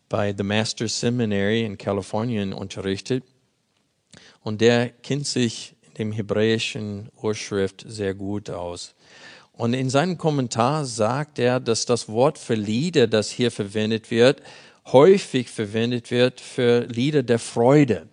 [0.09, 3.23] bei The Master Seminary in Kalifornien unterrichtet.
[4.41, 8.93] Und der kennt sich in dem hebräischen Urschrift sehr gut aus.
[9.53, 14.43] Und in seinem Kommentar sagt er, dass das Wort für Lieder, das hier verwendet wird,
[14.85, 18.07] häufig verwendet wird für Lieder der Freude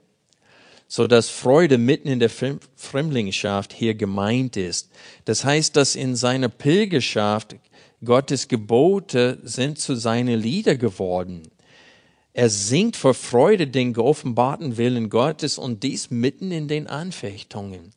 [0.89, 4.91] so dass Freude mitten in der Fremdlingschaft hier gemeint ist.
[5.25, 7.57] Das heißt, dass in seiner Pilgerschaft
[8.05, 11.43] Gottes Gebote sind zu seinen Lieder geworden.
[12.35, 17.93] Er singt vor Freude den geoffenbarten Willen Gottes und dies mitten in den Anfechtungen.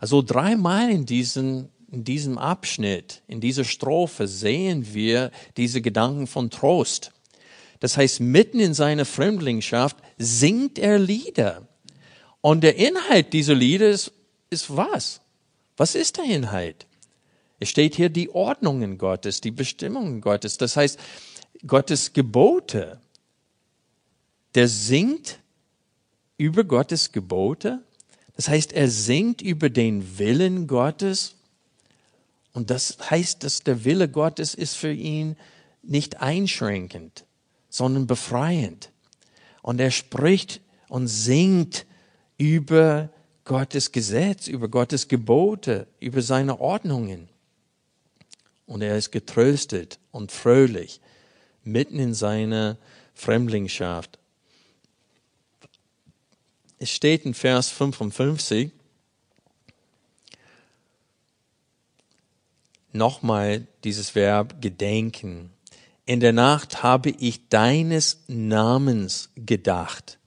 [0.00, 6.48] Also dreimal in diesem, in diesem Abschnitt, in dieser Strophe sehen wir diese Gedanken von
[6.50, 7.12] Trost.
[7.80, 11.68] Das heißt, mitten in seiner Fremdlingschaft singt er Lieder.
[12.42, 14.12] Und der Inhalt dieser Lieder ist,
[14.50, 15.22] ist was?
[15.78, 16.86] Was ist der Inhalt?
[17.58, 20.58] Es steht hier die Ordnungen Gottes, die Bestimmungen Gottes.
[20.58, 20.98] Das heißt,
[21.66, 23.00] Gottes Gebote.
[24.54, 25.38] Der singt
[26.36, 27.80] über Gottes Gebote.
[28.36, 31.36] Das heißt, er singt über den Willen Gottes.
[32.52, 35.36] Und das heißt, dass der Wille Gottes ist für ihn
[35.82, 37.24] nicht einschränkend,
[37.68, 38.90] sondern befreiend.
[39.62, 41.86] Und er spricht und singt
[42.38, 43.10] über
[43.44, 47.28] Gottes Gesetz, über Gottes Gebote, über seine Ordnungen.
[48.66, 51.00] Und er ist getröstet und fröhlich
[51.64, 52.78] mitten in seiner
[53.14, 54.18] Fremdlingschaft.
[56.78, 58.72] Es steht in Vers 55,
[62.92, 65.50] nochmal dieses Verb gedenken.
[66.06, 70.18] In der Nacht habe ich deines Namens gedacht,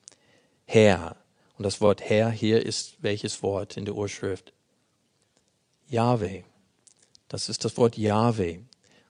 [0.66, 1.18] Herr.
[1.58, 4.54] Und das Wort Herr hier ist welches Wort in der Urschrift?
[5.88, 6.44] Yahweh.
[7.28, 8.60] Das ist das Wort Yahweh.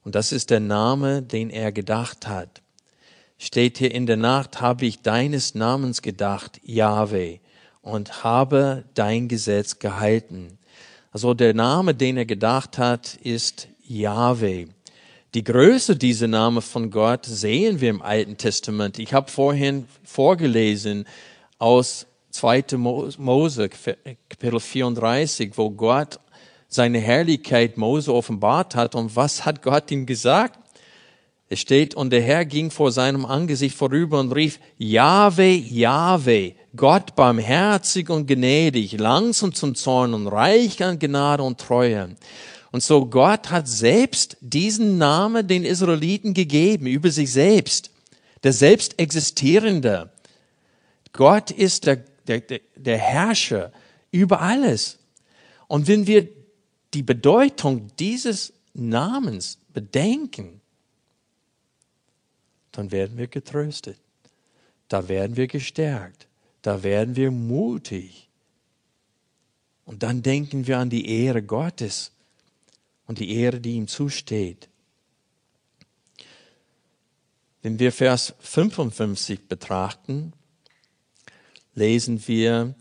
[0.04, 2.62] Und das ist der Name, den er gedacht hat.
[3.38, 7.40] Steht hier in der Nacht habe ich deines Namens gedacht, Yahweh,
[7.82, 10.58] und habe dein Gesetz gehalten.
[11.12, 14.68] Also der Name, den er gedacht hat, ist Yahweh.
[15.34, 19.00] Die Größe dieser Name von Gott sehen wir im Alten Testament.
[19.00, 21.06] Ich habe vorhin vorgelesen
[21.58, 22.66] aus 2.
[22.78, 26.20] Mose, Kapitel 34, wo Gott
[26.68, 28.94] seine Herrlichkeit Mose offenbart hat.
[28.94, 30.60] Und was hat Gott ihm gesagt?
[31.48, 37.16] Es steht, und der Herr ging vor seinem Angesicht vorüber und rief, Jahwe, Jahwe, Gott
[37.16, 42.16] barmherzig und gnädig, langsam zum Zorn und reich an Gnade und Treue.
[42.72, 47.92] Und so Gott hat selbst diesen Namen den Israeliten gegeben über sich selbst,
[48.44, 50.12] der selbst existierende.
[51.14, 52.42] Gott ist der, der,
[52.76, 53.72] der Herrscher
[54.12, 55.00] über alles.
[55.68, 56.28] Und wenn wir
[56.94, 60.62] die Bedeutung dieses Namens bedenken,
[62.72, 63.98] dann werden wir getröstet.
[64.88, 66.28] Da werden wir gestärkt.
[66.62, 68.30] Da werden wir mutig.
[69.86, 72.12] Und dann denken wir an die Ehre Gottes
[73.08, 74.68] und die Ehre, die ihm zusteht.
[77.62, 80.34] Wenn wir Vers 55 betrachten,
[81.76, 82.74] lesen wir,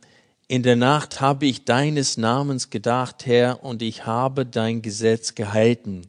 [0.47, 6.03] in der Nacht habe ich deines Namens gedacht, Herr, und ich habe dein Gesetz gehalten.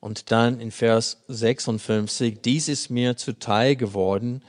[0.00, 4.42] Und dann in Vers 56, dies ist mir zuteil geworden,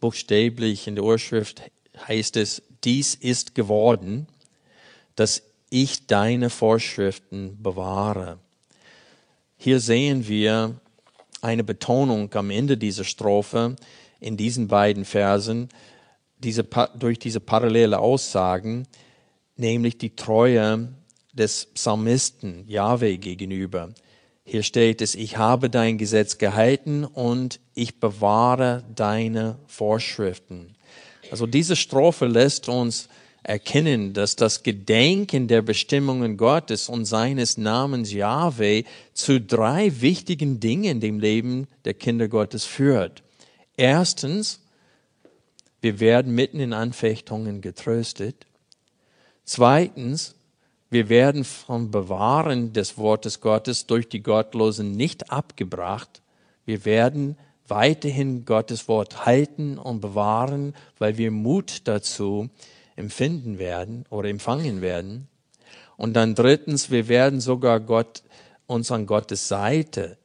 [0.00, 1.62] buchstäblich in der Urschrift
[2.06, 4.26] heißt es, dies ist geworden,
[5.16, 8.38] dass ich deine Vorschriften bewahre.
[9.56, 10.80] Hier sehen wir
[11.40, 13.76] eine Betonung am Ende dieser Strophe
[14.20, 15.68] in diesen beiden Versen,
[16.38, 16.64] diese,
[16.98, 18.86] durch diese parallele Aussagen,
[19.56, 20.88] nämlich die Treue
[21.32, 23.90] des Psalmisten Yahweh gegenüber.
[24.44, 30.74] Hier steht es, ich habe dein Gesetz gehalten und ich bewahre deine Vorschriften.
[31.30, 33.08] Also diese Strophe lässt uns
[33.42, 40.84] erkennen, dass das Gedenken der Bestimmungen Gottes und seines Namens Yahweh zu drei wichtigen Dingen
[40.84, 43.22] in dem Leben der Kinder Gottes führt.
[43.76, 44.60] Erstens,
[45.80, 48.46] wir werden mitten in Anfechtungen getröstet.
[49.44, 50.34] Zweitens,
[50.90, 56.22] wir werden vom Bewahren des Wortes Gottes durch die Gottlosen nicht abgebracht.
[56.64, 57.36] Wir werden
[57.66, 62.48] weiterhin Gottes Wort halten und bewahren, weil wir Mut dazu
[62.96, 65.28] empfinden werden oder empfangen werden.
[65.96, 68.22] Und dann drittens, wir werden sogar Gott,
[68.66, 70.16] uns an Gottes Seite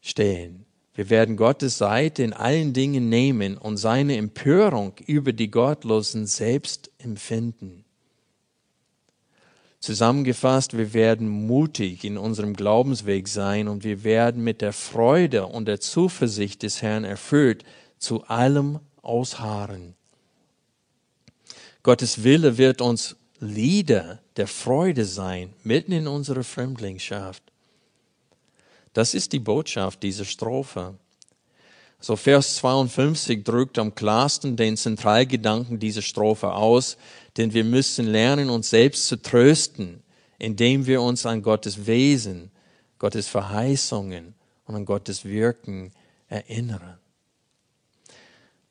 [0.00, 0.64] stehen.
[0.94, 6.90] Wir werden Gottes Seite in allen Dingen nehmen und seine Empörung über die Gottlosen selbst
[6.98, 7.84] empfinden.
[9.80, 15.66] Zusammengefasst, wir werden mutig in unserem Glaubensweg sein und wir werden mit der Freude und
[15.66, 17.64] der Zuversicht des Herrn erfüllt
[17.98, 19.94] zu allem ausharren.
[21.82, 27.42] Gottes Wille wird uns Lieder der Freude sein, mitten in unserer Fremdlingschaft.
[28.92, 30.94] Das ist die Botschaft dieser Strophe.
[32.00, 36.96] So Vers 52 drückt am klarsten den Zentralgedanken dieser Strophe aus,
[37.36, 40.02] denn wir müssen lernen, uns selbst zu trösten,
[40.38, 42.50] indem wir uns an Gottes Wesen,
[42.98, 44.34] Gottes Verheißungen
[44.66, 45.92] und an Gottes Wirken
[46.28, 46.98] erinnern.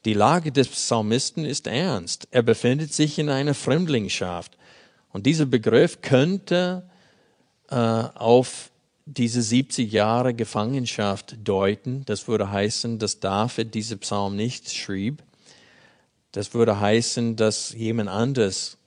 [0.03, 2.27] Die Lage des Psalmisten ist ernst.
[2.31, 4.57] Er befindet sich in einer Fremdlingschaft.
[5.13, 6.89] Und dieser Begriff könnte
[7.69, 8.70] äh, auf
[9.05, 12.03] diese 70 Jahre Gefangenschaft deuten.
[12.05, 15.23] Das würde heißen, dass David diese Psalm nicht schrieb.
[16.31, 18.77] Das würde heißen, dass jemand anders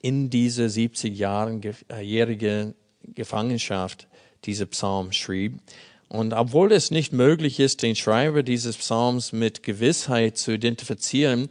[0.00, 2.74] in diese 70 Jahren äh, jährige
[3.14, 4.06] Gefangenschaft
[4.44, 5.60] diese Psalm schrieb.
[6.08, 11.48] Und obwohl es nicht möglich ist, den Schreiber dieses Psalms mit Gewissheit zu identifizieren,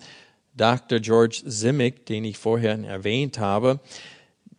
[0.56, 1.00] Dr.
[1.00, 3.80] George Simic, den ich vorher erwähnt habe,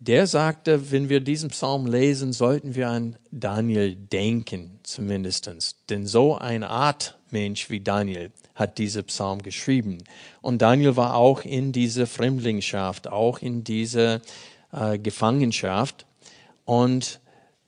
[0.01, 4.79] der sagte, wenn wir diesen Psalm lesen, sollten wir an Daniel denken.
[4.83, 5.77] zumindestens.
[5.89, 9.99] Denn so eine Art Mensch wie Daniel hat diese Psalm geschrieben.
[10.41, 14.21] Und Daniel war auch in dieser Fremdlingschaft, auch in dieser
[14.73, 16.07] äh, Gefangenschaft.
[16.65, 17.21] Und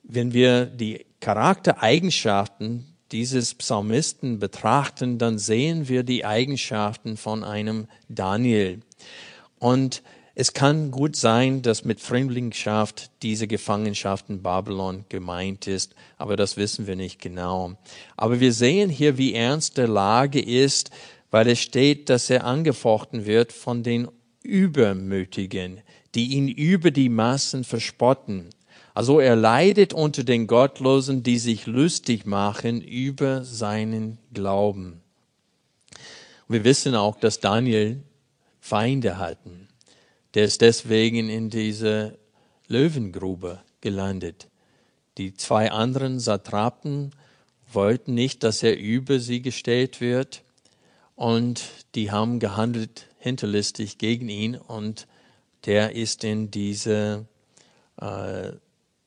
[0.03, 8.79] wenn wir die Charaktereigenschaften dieses Psalmisten betrachten, dann sehen wir die Eigenschaften von einem Daniel.
[9.59, 10.01] Und
[10.33, 16.55] es kann gut sein, dass mit Fremdlingschaft diese Gefangenschaft in Babylon gemeint ist, aber das
[16.55, 17.73] wissen wir nicht genau.
[18.15, 20.89] Aber wir sehen hier, wie ernst der Lage ist,
[21.31, 24.07] weil es steht, dass er angefochten wird von den
[24.41, 25.81] Übermütigen,
[26.15, 28.49] die ihn über die Massen verspotten.
[28.93, 35.01] Also er leidet unter den Gottlosen, die sich lustig machen über seinen Glauben.
[36.47, 38.01] Wir wissen auch, dass Daniel
[38.59, 39.69] Feinde hatten.
[40.33, 42.17] Der ist deswegen in diese
[42.67, 44.47] Löwengrube gelandet.
[45.17, 47.11] Die zwei anderen Satrapen
[47.71, 50.43] wollten nicht, dass er über sie gestellt wird
[51.15, 51.63] und
[51.95, 55.07] die haben gehandelt hinterlistig gegen ihn und
[55.65, 57.27] der ist in diese
[57.99, 58.51] äh,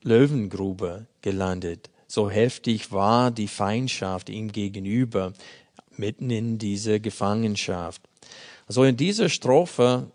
[0.03, 1.91] Löwengrube gelandet.
[2.07, 5.33] So heftig war die Feindschaft ihm gegenüber,
[5.97, 8.03] mitten in diese Gefangenschaft.
[8.67, 10.11] Also in dieser Strophe,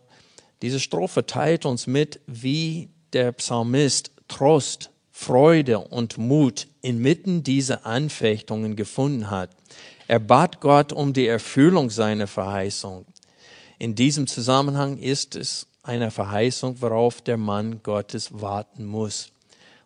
[0.61, 8.75] diese Strophe teilt uns mit, wie der Psalmist Trost, Freude und Mut inmitten dieser Anfechtungen
[8.75, 9.49] gefunden hat.
[10.07, 13.05] Er bat Gott um die Erfüllung seiner Verheißung.
[13.79, 19.31] In diesem Zusammenhang ist es eine Verheißung, worauf der Mann Gottes warten muss.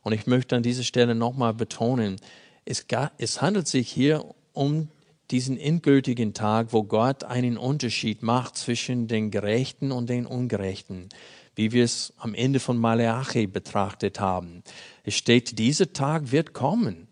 [0.01, 2.17] Und ich möchte an dieser Stelle nochmal betonen,
[2.65, 4.89] es, handelt sich hier um
[5.33, 11.09] diesen endgültigen Tag, wo Gott einen Unterschied macht zwischen den Gerechten und den Ungerechten,
[11.55, 14.63] wie wir es am Ende von Maleachi betrachtet haben.
[15.03, 17.07] Es steht, dieser Tag wird kommen.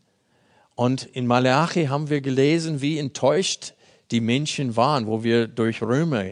[0.75, 3.73] Und in Maleachi haben wir gelesen, wie enttäuscht
[4.11, 6.25] die Menschen waren, wo wir durch Römer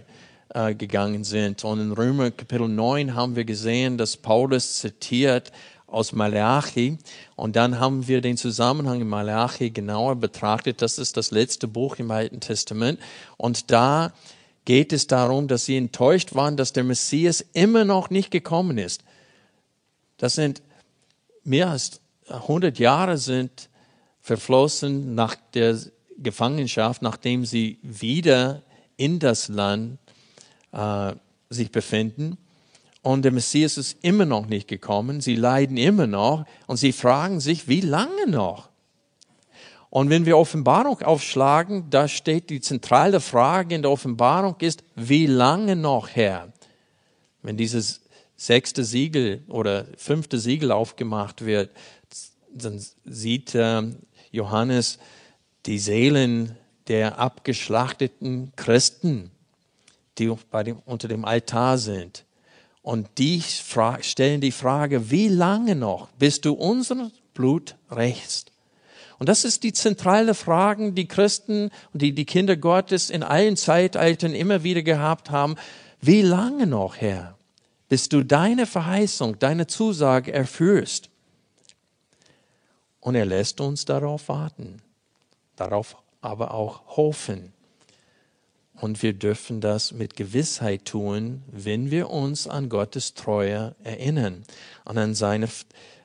[0.49, 1.63] äh, gegangen sind.
[1.63, 5.51] Und in Römer Kapitel 9 haben wir gesehen, dass Paulus zitiert
[5.91, 6.97] aus Malachi.
[7.35, 10.81] Und dann haben wir den Zusammenhang in Malachi genauer betrachtet.
[10.81, 12.99] Das ist das letzte Buch im Alten Testament.
[13.37, 14.13] Und da
[14.65, 19.03] geht es darum, dass sie enttäuscht waren, dass der Messias immer noch nicht gekommen ist.
[20.17, 20.61] Das sind
[21.43, 23.69] mehr als 100 Jahre sind
[24.21, 25.79] verflossen nach der
[26.17, 28.61] Gefangenschaft, nachdem sie wieder
[28.97, 29.97] in das Land
[30.71, 31.13] äh,
[31.49, 32.37] sich befinden.
[33.01, 35.21] Und der Messias ist immer noch nicht gekommen.
[35.21, 38.69] Sie leiden immer noch und sie fragen sich, wie lange noch?
[39.89, 45.25] Und wenn wir Offenbarung aufschlagen, da steht die zentrale Frage in der Offenbarung ist, wie
[45.25, 46.53] lange noch, Herr?
[47.41, 48.01] Wenn dieses
[48.35, 51.71] sechste Siegel oder fünfte Siegel aufgemacht wird,
[52.53, 53.83] dann sieht äh,
[54.31, 54.99] Johannes
[55.65, 56.55] die Seelen
[56.87, 59.31] der abgeschlachteten Christen,
[60.17, 62.25] die unter dem Altar sind.
[62.89, 68.51] Und die stellen die Frage, wie lange noch, bis du unser Blut rächst?
[69.19, 73.57] Und das ist die zentrale Frage, die Christen und die, die Kinder Gottes in allen
[73.57, 75.55] Zeitaltern immer wieder gehabt haben.
[76.01, 77.37] Wie lange noch, Herr,
[77.89, 81.11] bis du deine Verheißung, deine Zusage erfüllst?
[83.01, 84.81] Und er lässt uns darauf warten,
[85.57, 87.53] darauf aber auch hoffen.
[88.81, 94.43] Und wir dürfen das mit Gewissheit tun, wenn wir uns an Gottes Treue erinnern
[94.85, 95.49] und an seine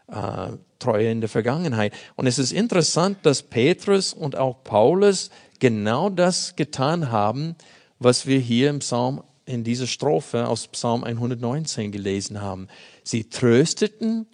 [0.09, 0.49] äh,
[0.79, 1.93] Treue in der Vergangenheit.
[2.17, 7.55] Und es ist interessant, dass Petrus und auch Paulus genau das getan haben,
[7.99, 12.69] was wir hier im Psalm in dieser Strophe aus Psalm 119 gelesen haben.
[13.03, 14.27] Sie trösteten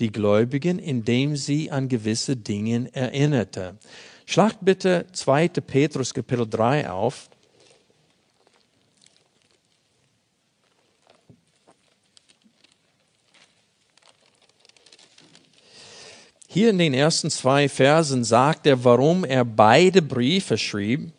[0.00, 3.76] die Gläubigen, indem sie an gewisse Dinge erinnerte.
[4.26, 5.48] Schlagt bitte 2.
[5.48, 7.30] Petrus Kapitel 3 auf.
[16.56, 21.12] Hier in den ersten zwei Versen sagt er, warum er beide Briefe schrieb.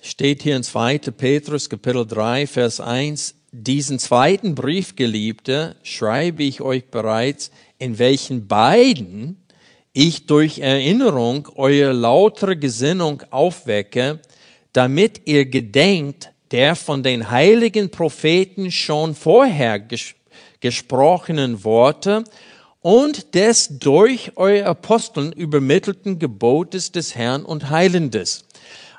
[0.00, 0.96] Steht hier in 2.
[0.96, 8.48] Petrus Kapitel 3, Vers 1, diesen zweiten Brief, Geliebte, schreibe ich euch bereits, in welchen
[8.48, 9.44] beiden
[9.92, 14.20] ich durch Erinnerung eure lautere Gesinnung aufwecke,
[14.72, 20.14] damit ihr gedenkt, der von den heiligen Propheten schon vorher ges
[20.60, 22.24] gesprochenen Worte
[22.80, 28.44] und des durch eure Aposteln übermittelten Gebotes des Herrn und Heilendes.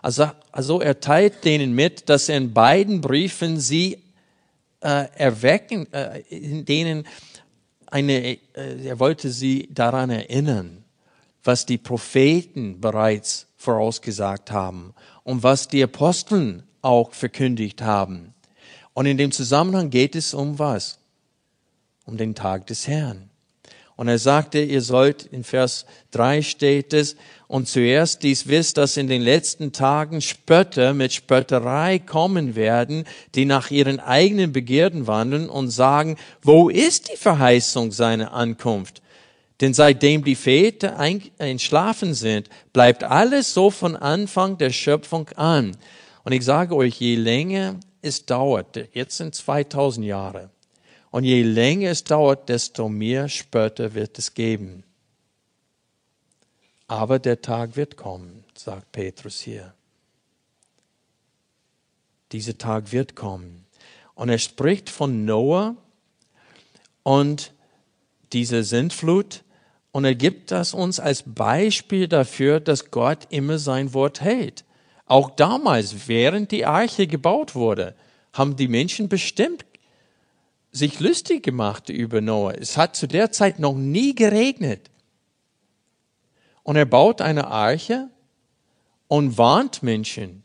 [0.02, 4.04] Also, also er teilt denen mit, dass er in beiden Briefen sie
[4.82, 7.08] äh, erwecken, äh, in denen
[7.88, 10.84] eine, äh, er wollte sie daran erinnern,
[11.44, 14.94] was die Propheten bereits vorausgesagt haben
[15.24, 18.34] und was die Aposteln auch verkündigt haben.
[18.94, 21.00] Und in dem Zusammenhang geht es um was?
[22.06, 23.30] Um den Tag des Herrn.
[23.98, 27.16] Und er sagte, ihr sollt, in Vers 3 steht es,
[27.48, 33.46] und zuerst dies wisst, dass in den letzten Tagen Spötter mit Spötterei kommen werden, die
[33.46, 39.02] nach ihren eigenen Begierden wandeln und sagen, wo ist die Verheißung seiner Ankunft?
[39.62, 40.96] Denn seitdem die Väter
[41.40, 45.76] entschlafen sind, bleibt alles so von Anfang der Schöpfung an.
[46.28, 50.50] Und ich sage euch, je länger es dauert, jetzt sind 2000 Jahre,
[51.10, 54.84] und je länger es dauert, desto mehr Spötter wird es geben.
[56.86, 59.74] Aber der Tag wird kommen, sagt Petrus hier.
[62.34, 63.66] Dieser Tag wird kommen.
[64.14, 65.78] Und er spricht von Noah
[67.04, 67.54] und
[68.34, 69.46] dieser Sintflut
[69.94, 74.66] und er gibt das uns als Beispiel dafür, dass Gott immer sein Wort hält.
[75.08, 77.96] Auch damals, während die Arche gebaut wurde,
[78.34, 79.66] haben die Menschen bestimmt
[80.72, 82.54] sich lustig gemacht über Noah.
[82.54, 84.90] Es hat zu der Zeit noch nie geregnet.
[86.64, 88.10] Und er baut eine Arche
[89.08, 90.44] und warnt Menschen.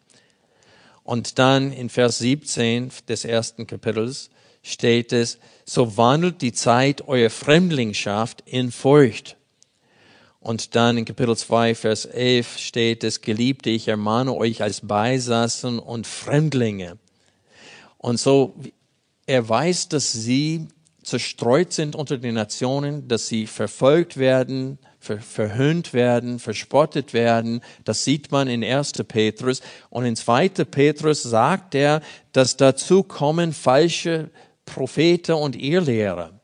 [1.05, 4.31] Und dann in Vers 17 des ersten Kapitels
[4.63, 9.37] steht es, so wandelt die Zeit eurer Fremdlingschaft in Furcht.
[10.41, 15.79] Und dann in Kapitel 2, Vers 11 steht es, Geliebte, ich ermahne euch als Beisassen
[15.79, 16.97] und Fremdlinge.
[17.99, 18.55] Und so,
[19.27, 20.69] er weiß, dass sie
[21.03, 27.61] zerstreut sind unter den Nationen, dass sie verfolgt werden, ver verhöhnt werden, verspottet werden.
[27.85, 28.93] Das sieht man in 1.
[29.09, 29.61] Petrus.
[29.91, 30.49] Und in 2.
[30.49, 32.01] Petrus sagt er,
[32.33, 34.31] dass dazu kommen falsche
[34.65, 36.41] Propheten und Irrlehrer.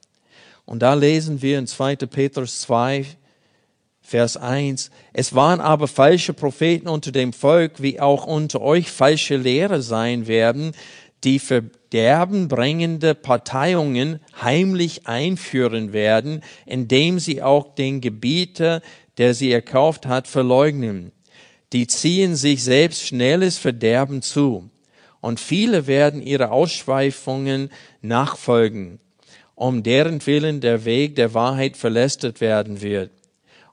[0.65, 1.97] Und da lesen wir in 2.
[1.97, 3.07] Petrus 2,
[4.03, 9.37] Vers 1, es waren aber falsche Propheten unter dem Volk, wie auch unter euch falsche
[9.37, 10.73] Lehrer sein werden,
[11.25, 18.83] die verderbenbringende Parteiungen heimlich einführen werden, indem sie auch den Gebieter,
[19.17, 21.13] der sie erkauft hat, verleugnen.
[21.73, 24.71] Die ziehen sich selbst schnelles Verderben zu.
[25.21, 29.01] Und viele werden ihre Ausschweifungen nachfolgen,
[29.57, 33.11] um deren Willen der Weg der Wahrheit verlästert werden wird.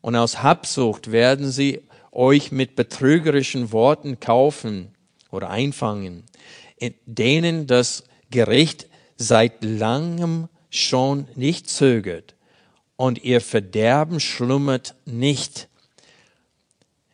[0.01, 4.95] Und aus Habsucht werden sie euch mit betrügerischen Worten kaufen
[5.29, 6.34] oder einfangen in
[7.05, 12.35] denen das Gericht seit langem schon nicht zögert
[12.95, 15.67] und ihr Verderben schlummert nicht.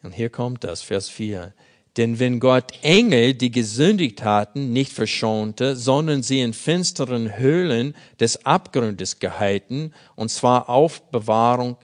[0.04, 1.54] Und hier kommt das, Vers 4.
[1.98, 8.46] Denn wenn Gott Engel, die gesündigt hatten, nicht verschonte, sondern sie in finsteren Höhlen des
[8.46, 11.76] Abgrundes gehalten, und zwar auf Bewahrung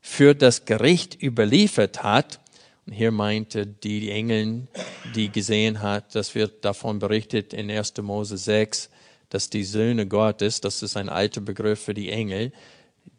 [0.00, 2.40] für das Gericht überliefert hat.
[2.86, 4.66] Und hier meinte die, die Engel,
[5.14, 7.96] die gesehen hat, das wird davon berichtet in 1.
[8.02, 8.90] Mose 6,
[9.28, 12.52] dass die Söhne Gottes, das ist ein alter Begriff für die Engel,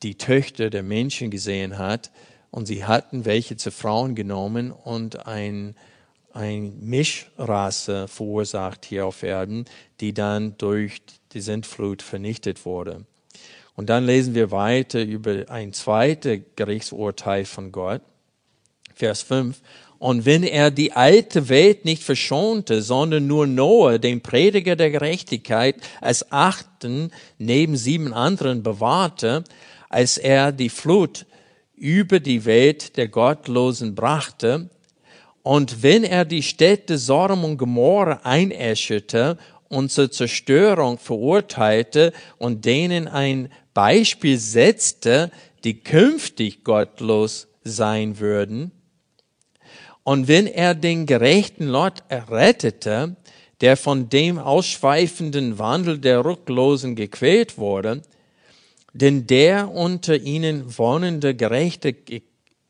[0.04, 2.12] die Töchter der Menschen gesehen hat
[2.52, 5.76] und sie hatten welche zu Frauen genommen und ein,
[6.34, 9.66] ein Mischrasse verursacht hier auf Erden,
[10.02, 11.02] die dann durch
[11.32, 13.06] die Sintflut vernichtet wurde.
[13.76, 18.02] Und dann lesen wir weiter über ein zweites Gerichtsurteil von Gott.
[18.96, 19.62] Vers 5.
[20.00, 25.76] Und wenn er die alte Welt nicht verschonte, sondern nur Noah, den Prediger der Gerechtigkeit,
[26.02, 29.46] als achten neben sieben anderen bewahrte,
[29.88, 31.26] als er die Flut
[31.76, 34.70] über die Welt der Gottlosen brachte,
[35.44, 39.38] und wenn er die Städte Sodom und Gomorra einäscherte
[39.68, 45.32] und zur Zerstörung verurteilte und denen ein Beispiel setzte,
[45.66, 48.72] die künftig gottlos sein würden,
[50.04, 53.16] und wenn er den gerechten Lot errettete,
[53.62, 58.02] der von dem ausschweifenden Wandel der Rücklosen gequält wurde,
[58.94, 61.96] denn der unter ihnen wohnende Gerechte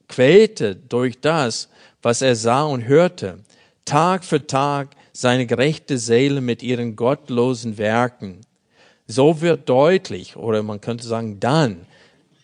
[0.08, 1.70] quälte durch das,
[2.02, 3.40] was er sah und hörte,
[3.86, 8.42] Tag für Tag seine gerechte Seele mit ihren gottlosen Werken.
[9.08, 11.86] So wird deutlich, oder man könnte sagen, dann,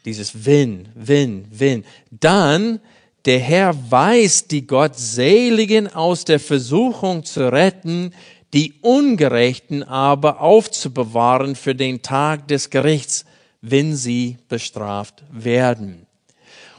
[0.06, 2.80] dieses Wenn, Wenn, Wenn, dann
[3.26, 8.14] der Herr weiß, die Gottseligen aus der Versuchung zu retten,
[8.54, 13.26] die Ungerechten aber aufzubewahren für den Tag des Gerichts,
[13.62, 16.06] wenn sie bestraft werden.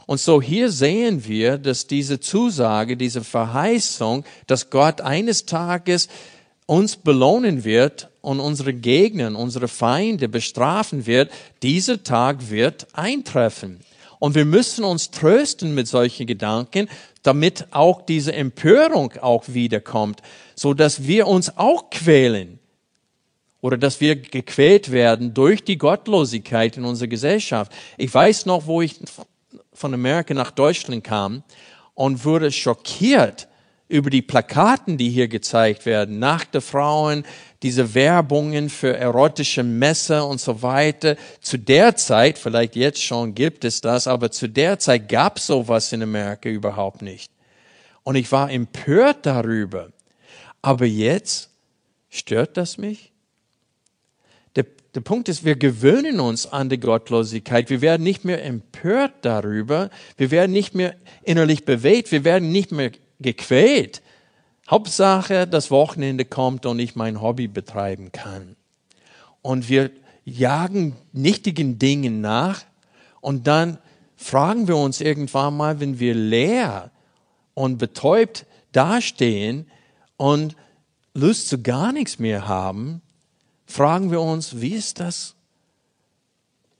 [0.07, 6.09] Und so hier sehen wir, dass diese Zusage, diese Verheißung, dass Gott eines Tages
[6.65, 11.31] uns belohnen wird und unsere Gegner, unsere Feinde bestrafen wird,
[11.63, 13.79] dieser Tag wird eintreffen.
[14.21, 16.87] Und wir müssen uns trösten mit solchen Gedanken,
[17.23, 20.21] damit auch diese Empörung auch wiederkommt,
[20.53, 22.59] so dass wir uns auch quälen
[23.61, 27.71] oder dass wir gequält werden durch die Gottlosigkeit in unserer Gesellschaft.
[27.97, 28.99] Ich weiß noch, wo ich
[29.73, 31.41] von Amerika nach Deutschland kam
[31.95, 33.47] und wurde schockiert
[33.87, 37.25] über die Plakaten, die hier gezeigt werden, nackte Frauen,
[37.63, 41.15] diese Werbungen für erotische Messer und so weiter.
[41.41, 45.47] Zu der Zeit, vielleicht jetzt schon gibt es das, aber zu der Zeit gab es
[45.47, 47.31] sowas in Amerika überhaupt nicht.
[48.03, 49.89] Und ich war empört darüber.
[50.61, 51.49] Aber jetzt
[52.09, 53.11] stört das mich?
[54.55, 57.69] Der, der Punkt ist, wir gewöhnen uns an die Gottlosigkeit.
[57.69, 59.91] Wir werden nicht mehr empört darüber.
[60.17, 62.11] Wir werden nicht mehr innerlich bewegt.
[62.11, 64.01] Wir werden nicht mehr gequält.
[64.69, 68.55] Hauptsache, das Wochenende kommt und ich mein Hobby betreiben kann.
[69.41, 69.91] Und wir
[70.23, 72.63] jagen nichtigen Dingen nach
[73.21, 73.77] und dann
[74.15, 76.91] fragen wir uns irgendwann mal, wenn wir leer
[77.53, 79.67] und betäubt dastehen
[80.17, 80.55] und
[81.13, 83.01] Lust zu gar nichts mehr haben,
[83.65, 85.35] fragen wir uns, wie ist das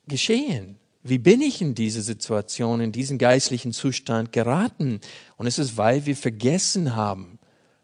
[0.08, 0.78] geschehen?
[1.04, 5.02] Wie bin ich in diese Situation, in diesen geistlichen Zustand geraten?
[5.38, 7.40] Und es ist, weil wir vergessen haben,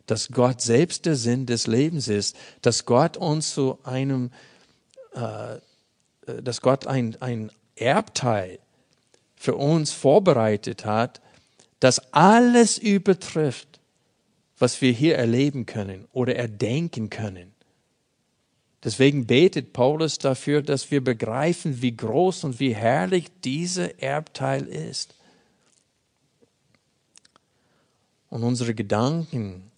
[0.08, 4.32] dass Gott selbst der Sinn des Lebens ist, dass Gott uns zu einem,
[5.14, 5.60] äh, äh,
[6.42, 8.60] dass Gott ein, ein Erbteil
[9.36, 11.22] für uns vorbereitet hat,
[11.80, 13.80] das alles übertrifft,
[14.58, 17.54] was wir hier erleben können oder erdenken können.
[18.84, 25.14] Deswegen betet Paulus dafür, dass wir begreifen, wie groß und wie herrlich dieser Erbteil ist.
[28.30, 29.72] Und unsere Gedanken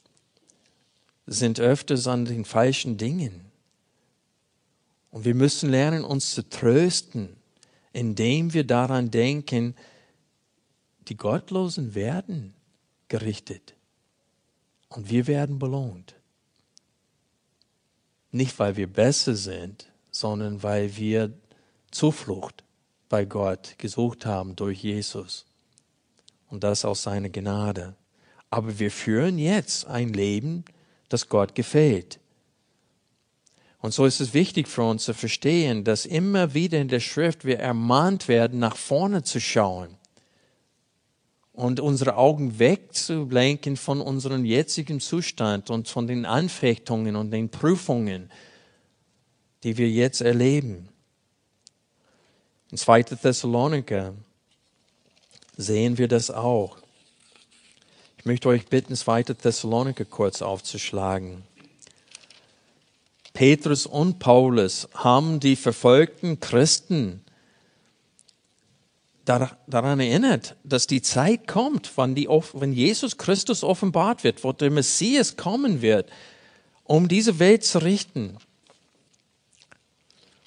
[1.30, 3.46] sind öfters an den falschen Dingen.
[5.12, 7.36] Und wir müssen lernen, uns zu trösten,
[7.94, 9.76] indem wir daran denken,
[11.08, 12.54] die Gottlosen werden
[13.08, 13.76] gerichtet
[14.90, 16.16] und wir werden belohnt.
[18.32, 21.34] Nicht, weil wir besser sind, sondern weil wir
[21.90, 22.64] Zuflucht
[23.08, 25.46] bei Gott gesucht haben durch Jesus.
[26.48, 27.96] Und das aus seiner Gnade.
[28.52, 30.66] Aber wir führen jetzt ein Leben,
[31.10, 32.20] das Gott gefällt.
[33.82, 37.46] Und so ist es wichtig für uns zu verstehen, dass immer wieder in der Schrift
[37.46, 40.00] wir ermahnt werden, nach vorne zu schauen
[41.60, 48.32] und unsere Augen wegzulenken von unserem jetzigen Zustand und von den Anfechtungen und den Prüfungen,
[49.64, 50.88] die wir jetzt erleben.
[52.72, 53.04] In 2.
[53.04, 54.14] Thessaloniker
[55.58, 56.79] sehen wir das auch.
[58.30, 59.24] Ich möchte euch bitten, 2.
[59.24, 61.42] Thessaloniker kurz aufzuschlagen.
[63.34, 67.22] Petrus und Paulus haben die verfolgten Christen
[69.26, 74.70] daran erinnert, dass die Zeit kommt, wann, die, wenn Jesus Christus offenbart wird, wo der
[74.70, 76.08] Messias kommen wird,
[76.84, 78.38] um diese Welt zu richten.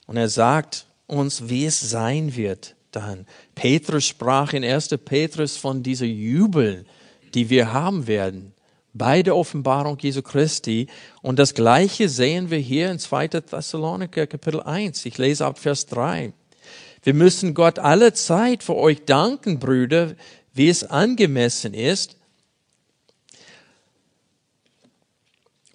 [0.07, 3.26] Und er sagt uns, wie es sein wird dann.
[3.57, 4.91] Petrus sprach in 1.
[5.05, 6.87] Petrus von dieser Jubel,
[7.35, 8.55] die wir haben werden
[8.95, 10.87] bei der Offenbarung Jesu Christi.
[11.22, 13.28] Und das Gleiche sehen wir hier in 2.
[13.28, 15.07] Thessaloniker Kapitel 1.
[15.07, 16.33] Ich lese ab Vers 3.
[17.03, 20.14] Wir müssen Gott alle Zeit für euch danken, Brüder,
[20.55, 22.16] wie es angemessen ist,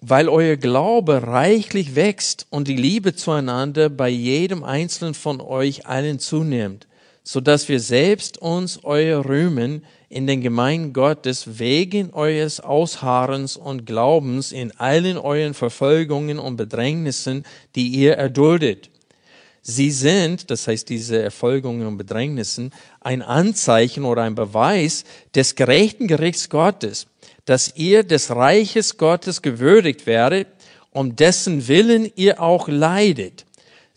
[0.00, 6.18] weil euer Glaube reichlich wächst und die Liebe zueinander bei jedem einzelnen von euch allen
[6.18, 6.86] zunimmt,
[7.30, 13.84] so dass wir selbst uns euer rühmen in den Gemeinden Gottes wegen eures Ausharrens und
[13.84, 18.88] Glaubens in allen euren Verfolgungen und Bedrängnissen, die ihr erduldet.
[19.60, 22.72] Sie sind, das heißt diese Erfolgungen und Bedrängnissen,
[23.02, 25.04] ein Anzeichen oder ein Beweis
[25.34, 27.08] des gerechten Gerichts Gottes,
[27.44, 30.48] dass ihr des Reiches Gottes gewürdigt werdet,
[30.92, 33.44] um dessen Willen ihr auch leidet.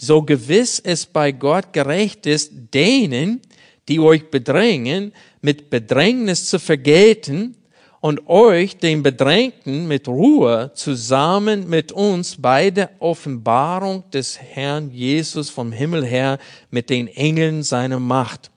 [0.04, 3.40] So gewiss es bei Gott gerecht ist, denen,
[3.88, 7.56] die euch bedrängen, mit Bedrängnis zu vergelten
[8.00, 15.52] und euch, den Bedrängten, mit Ruhe zusammen mit uns bei der Offenbarung des Herrn Jesus
[15.52, 16.40] vom Himmel her
[16.72, 18.50] mit den Engeln seiner Macht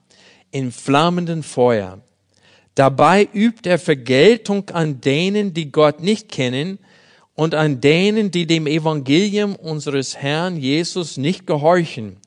[0.49, 1.99] in flammenden Feuer.
[2.73, 6.79] Dabei übt er Vergeltung an denen, die Gott nicht kennen
[7.35, 12.17] und an denen, die dem Evangelium unseres Herrn Jesus nicht gehorchen.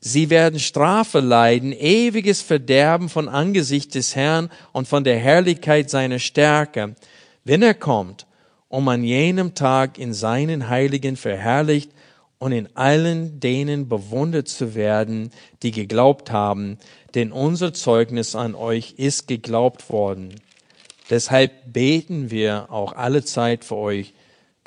[0.00, 6.18] Sie werden Strafe leiden, ewiges Verderben von Angesicht des Herrn und von der Herrlichkeit seiner
[6.18, 6.94] Stärke,
[7.44, 8.26] wenn er kommt,
[8.68, 11.90] um an jenem Tag in seinen Heiligen verherrlicht
[12.38, 15.30] und in allen denen bewundert zu werden,
[15.62, 16.78] die geglaubt haben,
[17.14, 20.34] denn unser Zeugnis an euch ist geglaubt worden.
[21.10, 24.12] Deshalb beten wir auch alle Zeit für euch,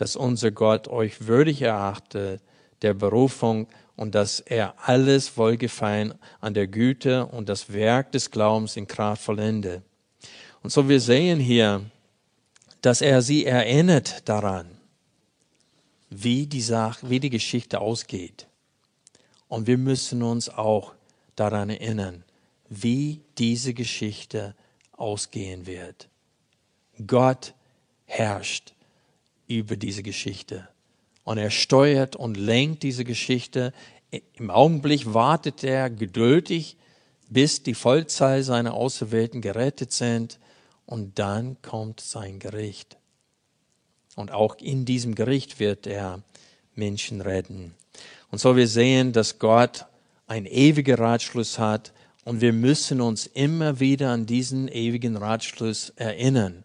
[0.02, 2.40] dass unser Gott euch würdig erachte
[2.82, 8.78] der Berufung und dass er alles Wohlgefallen an der Güte und das Werk des Glaubens
[8.78, 9.84] in Kraft vollende.
[10.64, 11.86] Und so wir sehen hier,
[12.82, 14.72] dass er sie erinnert daran,
[16.10, 18.48] wie die Sache, wie die Geschichte ausgeht.
[19.50, 20.96] Und wir müssen uns auch
[21.36, 22.24] daran erinnern,
[22.70, 24.56] wie diese Geschichte
[24.94, 26.10] ausgehen wird.
[27.06, 27.54] Gott
[28.06, 28.74] herrscht
[29.58, 30.68] über diese Geschichte
[31.24, 33.74] und er steuert und lenkt diese Geschichte.
[34.34, 36.78] Im Augenblick wartet er geduldig,
[37.30, 40.40] bis die Vollzahl seiner Auserwählten gerettet sind
[40.86, 42.98] und dann kommt sein Gericht.
[44.16, 46.22] Und auch in diesem Gericht wird er
[46.76, 47.74] Menschen retten.
[48.30, 49.86] Und so wir sehen, dass Gott
[50.28, 51.94] einen ewigen Ratschluss hat
[52.26, 56.64] und wir müssen uns immer wieder an diesen ewigen Ratschluss erinnern,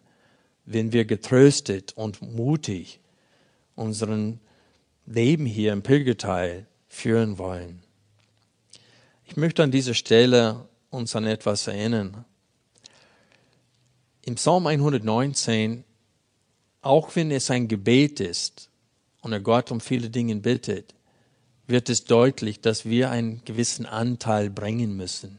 [0.67, 3.01] wenn wir getröstet und mutig
[3.77, 4.41] unseren
[5.07, 7.83] Leben hier im Pilgerteil führen wollen.
[9.25, 12.25] Ich möchte an dieser Stelle uns an etwas erinnern.
[14.25, 15.85] Im Psalm 119,
[16.83, 18.69] auch wenn es ein Gebet ist
[19.21, 20.95] und er Gott um viele Dinge bittet,
[21.69, 25.39] wird es deutlich, dass wir einen gewissen Anteil bringen müssen.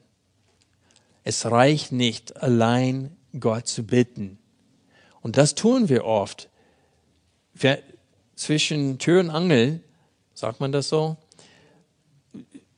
[1.23, 4.37] Es reicht nicht allein Gott zu bitten.
[5.21, 6.49] Und das tun wir oft
[8.35, 9.81] zwischen Tür und Angel,
[10.33, 11.17] sagt man das so,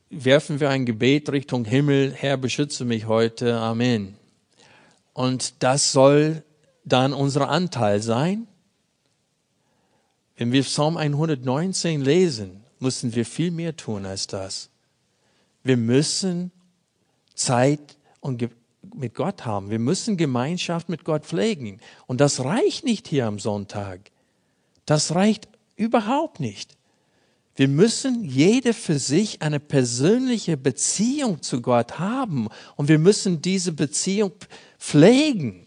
[0.08, 4.16] werfen wir ein Gebet Richtung Himmel, Herr, beschütze mich heute, Amen.
[5.12, 6.42] Und das soll
[6.84, 8.46] dann unser Anteil sein.
[10.36, 14.70] Wenn wir Psalm 119 lesen, müssen wir viel mehr tun als das.
[15.62, 16.50] Wir müssen
[17.34, 18.48] Zeit und
[18.94, 19.70] mit Gott haben.
[19.70, 21.80] Wir müssen Gemeinschaft mit Gott pflegen.
[22.06, 24.10] Und das reicht nicht hier am Sonntag.
[24.86, 26.76] Das reicht überhaupt nicht.
[27.56, 33.72] Wir müssen jede für sich eine persönliche Beziehung zu Gott haben und wir müssen diese
[33.72, 34.32] Beziehung
[34.78, 35.66] pflegen.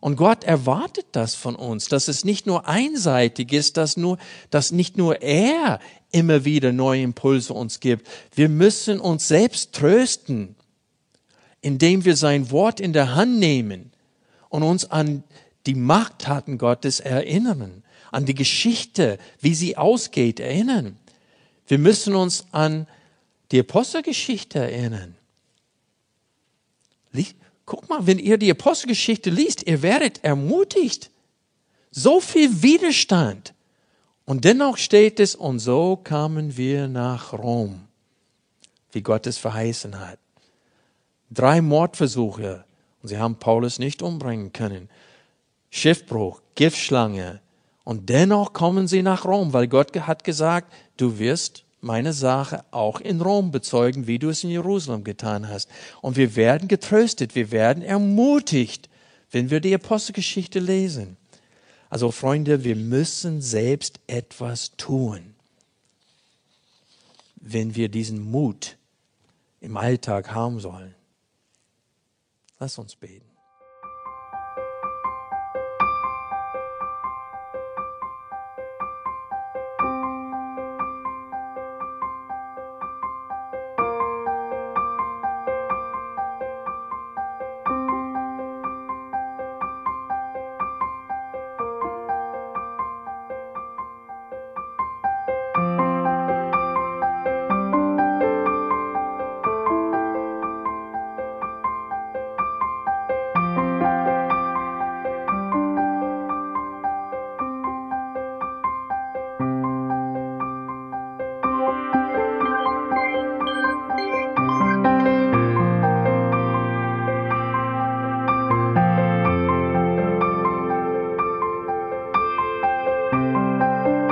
[0.00, 4.16] Und Gott erwartet das von uns, dass es nicht nur einseitig ist, dass nur,
[4.48, 5.78] dass nicht nur er
[6.10, 8.08] immer wieder neue Impulse uns gibt.
[8.34, 10.56] Wir müssen uns selbst trösten,
[11.62, 13.92] indem wir sein Wort in der Hand nehmen
[14.48, 15.24] und uns an
[15.66, 20.96] die Machttaten Gottes erinnern an die Geschichte, wie sie ausgeht, erinnern.
[21.66, 22.86] Wir müssen uns an
[23.52, 25.16] die Apostelgeschichte erinnern.
[27.66, 31.10] Guck mal, wenn ihr die Apostelgeschichte liest, ihr werdet ermutigt.
[31.92, 33.54] So viel Widerstand.
[34.24, 37.80] Und dennoch steht es, und so kamen wir nach Rom,
[38.92, 40.18] wie Gott es verheißen hat.
[41.30, 42.64] Drei Mordversuche
[43.02, 44.88] und sie haben Paulus nicht umbringen können.
[45.70, 47.40] Schiffbruch, Giftschlange.
[47.84, 53.00] Und dennoch kommen sie nach Rom, weil Gott hat gesagt, du wirst meine Sache auch
[53.00, 55.70] in Rom bezeugen, wie du es in Jerusalem getan hast.
[56.02, 58.88] Und wir werden getröstet, wir werden ermutigt,
[59.30, 61.16] wenn wir die Apostelgeschichte lesen.
[61.88, 65.34] Also Freunde, wir müssen selbst etwas tun,
[67.36, 68.76] wenn wir diesen Mut
[69.60, 70.94] im Alltag haben sollen.
[72.60, 73.29] Lass uns beten.